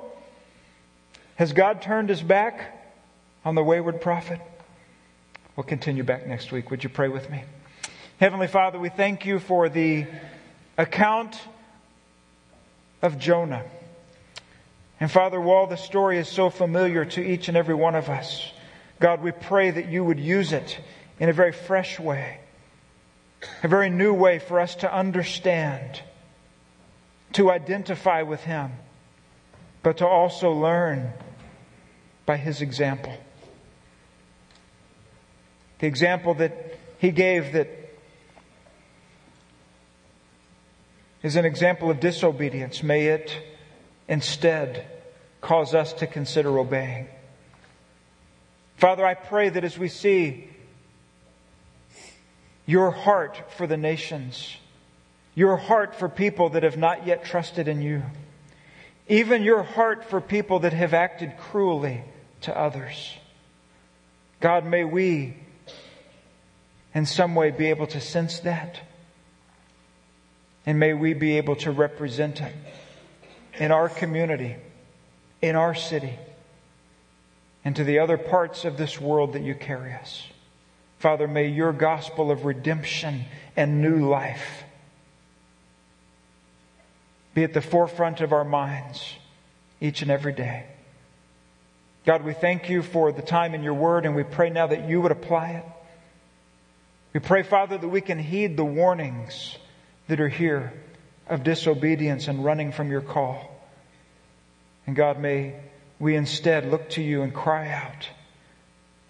Has 1.37 1.53
God 1.53 1.83
turned 1.83 2.09
his 2.09 2.23
back 2.23 2.79
on 3.45 3.55
the 3.55 3.63
wayward 3.63 4.01
prophet? 4.01 4.41
We'll 5.57 5.65
continue 5.65 6.03
back 6.03 6.27
next 6.27 6.51
week. 6.51 6.71
Would 6.71 6.83
you 6.83 6.91
pray 6.91 7.09
with 7.09 7.29
me? 7.31 7.43
Heavenly 8.19 8.47
Father, 8.47 8.79
we 8.79 8.89
thank 8.89 9.27
you 9.27 9.39
for 9.39 9.69
the 9.69 10.07
account 10.79 11.39
of 13.03 13.19
Jonah. 13.19 13.65
And 14.99 15.11
Father, 15.11 15.41
while 15.41 15.67
the 15.67 15.77
story 15.77 16.19
is 16.19 16.29
so 16.29 16.49
familiar 16.49 17.05
to 17.05 17.21
each 17.21 17.49
and 17.49 17.57
every 17.57 17.75
one 17.75 17.95
of 17.95 18.09
us, 18.09 18.51
God, 19.01 19.21
we 19.21 19.33
pray 19.33 19.71
that 19.71 19.89
you 19.89 20.05
would 20.05 20.21
use 20.21 20.53
it 20.53 20.79
in 21.19 21.29
a 21.29 21.33
very 21.33 21.53
fresh 21.53 21.99
way 21.99 22.39
a 23.63 23.69
very 23.69 23.91
new 23.91 24.13
way 24.13 24.39
for 24.39 24.61
us 24.61 24.77
to 24.77 24.93
understand, 24.93 26.03
to 27.33 27.51
identify 27.51 28.23
with 28.23 28.43
Him, 28.43 28.73
but 29.83 29.99
to 29.99 30.07
also 30.07 30.53
learn 30.53 31.13
by 32.27 32.37
His 32.37 32.61
example. 32.61 33.17
The 35.79 35.87
example 35.87 36.35
that 36.35 36.79
He 36.99 37.11
gave 37.11 37.53
that 37.53 37.69
is 41.23 41.37
an 41.37 41.45
example 41.45 41.91
of 41.91 42.01
disobedience, 42.01 42.83
may 42.83 43.07
it 43.07 43.37
instead 44.09 44.87
cause 45.41 45.75
us 45.75 45.93
to 45.95 46.07
consider 46.07 46.59
obeying. 46.59 47.09
Father, 48.77 49.07
I 49.07 49.15
pray 49.15 49.49
that 49.49 49.65
as 49.65 49.79
we 49.79 49.89
see 49.89 50.49
your 52.67 52.91
heart 52.91 53.43
for 53.57 53.67
the 53.67 53.77
nations, 53.77 54.57
your 55.35 55.57
heart 55.57 55.95
for 55.95 56.09
people 56.09 56.51
that 56.51 56.63
have 56.63 56.77
not 56.77 57.07
yet 57.07 57.25
trusted 57.25 57.69
in 57.69 57.83
you, 57.83 58.03
even 59.09 59.43
your 59.43 59.63
heart 59.63 60.05
for 60.05 60.21
people 60.21 60.61
that 60.61 60.73
have 60.73 60.95
acted 60.95 61.37
cruelly 61.39 62.03
to 62.43 62.57
others. 62.57 63.15
God, 64.41 64.65
may 64.65 64.85
we 64.85 65.37
in 66.95 67.07
some 67.07 67.35
way 67.35 67.51
be 67.51 67.67
able 67.71 67.87
to 67.89 68.01
sense 68.01 68.41
that. 68.41 68.81
And 70.65 70.79
may 70.79 70.95
we 70.95 71.15
be 71.15 71.39
able 71.39 71.57
to 71.57 71.71
represent 71.71 72.41
it 72.41 72.55
in 73.59 73.73
our 73.73 73.89
community, 73.89 74.57
in 75.41 75.57
our 75.57 75.75
city, 75.75 76.19
and 77.65 77.75
to 77.77 77.85
the 77.85 77.99
other 77.99 78.19
parts 78.19 78.65
of 78.65 78.77
this 78.77 79.01
world 79.01 79.33
that 79.33 79.43
you 79.43 79.55
carry 79.55 79.93
us. 79.93 80.27
Father, 81.03 81.27
may 81.27 81.49
your 81.49 81.73
gospel 81.73 82.31
of 82.31 82.45
redemption 82.45 83.25
and 83.57 83.83
new 83.83 84.09
life 84.09 84.63
be 87.35 87.43
at 87.43 87.53
the 87.53 87.61
forefront 87.61 88.21
of 88.21 88.33
our 88.33 88.45
minds 88.45 89.17
each 89.81 90.03
and 90.03 90.13
every 90.13 90.33
day. 90.33 90.65
God, 92.07 92.23
we 92.23 92.35
thank 92.35 92.71
you 92.71 92.83
for 92.83 93.11
the 93.11 93.21
time 93.21 93.53
in 93.53 93.65
your 93.65 93.75
word, 93.75 94.07
and 94.07 94.15
we 94.15 94.23
pray 94.23 94.49
now 94.49 94.69
that 94.69 94.89
you 94.89 95.01
would 95.01 95.11
apply 95.11 95.51
it. 95.51 95.65
We 97.15 97.19
pray, 97.19 97.43
Father, 97.43 97.77
that 97.79 97.89
we 97.89 98.01
can 98.01 98.21
heed 98.21 98.57
the 98.57 98.65
warnings 98.65 99.59
that 100.07 100.21
are 100.21 100.29
here 100.29 100.73
of 101.29 101.43
disobedience 101.43 102.29
and 102.29 102.45
running 102.45 102.71
from 102.71 102.93
your 102.93 103.01
call. 103.01 103.61
And 104.87 104.95
God, 104.95 105.19
may 105.19 105.57
we 105.99 106.15
instead 106.15 106.71
look 106.71 106.91
to 106.91 107.03
you 107.03 107.23
and 107.23 107.35
cry 107.35 107.73
out 107.73 108.09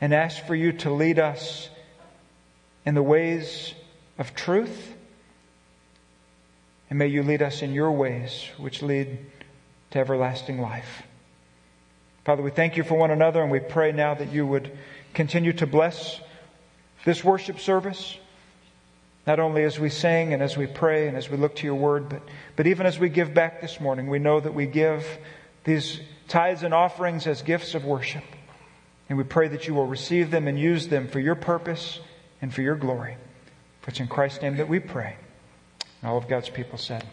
and 0.00 0.14
ask 0.14 0.46
for 0.46 0.54
you 0.54 0.72
to 0.72 0.90
lead 0.90 1.18
us 1.18 1.68
in 2.84 2.94
the 2.94 3.02
ways 3.02 3.74
of 4.18 4.34
truth. 4.34 4.94
And 6.90 6.98
may 6.98 7.06
you 7.06 7.22
lead 7.22 7.42
us 7.42 7.62
in 7.62 7.72
your 7.72 7.92
ways, 7.92 8.46
which 8.58 8.82
lead 8.82 9.18
to 9.92 9.98
everlasting 9.98 10.60
life. 10.60 11.02
Father, 12.24 12.42
we 12.42 12.50
thank 12.50 12.76
you 12.76 12.84
for 12.84 12.94
one 12.94 13.10
another, 13.10 13.42
and 13.42 13.50
we 13.50 13.60
pray 13.60 13.92
now 13.92 14.14
that 14.14 14.32
you 14.32 14.46
would 14.46 14.70
continue 15.14 15.52
to 15.54 15.66
bless 15.66 16.20
this 17.04 17.24
worship 17.24 17.58
service, 17.58 18.16
not 19.26 19.40
only 19.40 19.64
as 19.64 19.78
we 19.78 19.88
sing 19.88 20.32
and 20.32 20.42
as 20.42 20.56
we 20.56 20.66
pray 20.66 21.08
and 21.08 21.16
as 21.16 21.28
we 21.28 21.36
look 21.36 21.56
to 21.56 21.66
your 21.66 21.74
word, 21.74 22.08
but, 22.08 22.22
but 22.56 22.66
even 22.66 22.86
as 22.86 22.98
we 22.98 23.08
give 23.08 23.34
back 23.34 23.60
this 23.60 23.80
morning, 23.80 24.06
we 24.08 24.18
know 24.18 24.38
that 24.38 24.54
we 24.54 24.66
give 24.66 25.06
these 25.64 26.00
tithes 26.28 26.62
and 26.62 26.74
offerings 26.74 27.26
as 27.26 27.42
gifts 27.42 27.74
of 27.74 27.84
worship. 27.84 28.24
And 29.08 29.18
we 29.18 29.24
pray 29.24 29.48
that 29.48 29.66
you 29.66 29.74
will 29.74 29.86
receive 29.86 30.30
them 30.30 30.48
and 30.48 30.58
use 30.58 30.88
them 30.88 31.08
for 31.08 31.20
your 31.20 31.34
purpose 31.34 32.00
and 32.42 32.52
for 32.52 32.60
your 32.60 32.74
glory. 32.76 33.16
For 33.80 33.90
it's 33.90 34.00
in 34.00 34.08
Christ's 34.08 34.42
name 34.42 34.56
that 34.58 34.68
we 34.68 34.80
pray. 34.80 35.16
And 36.02 36.10
all 36.10 36.18
of 36.18 36.28
God's 36.28 36.50
people 36.50 36.76
said. 36.76 37.06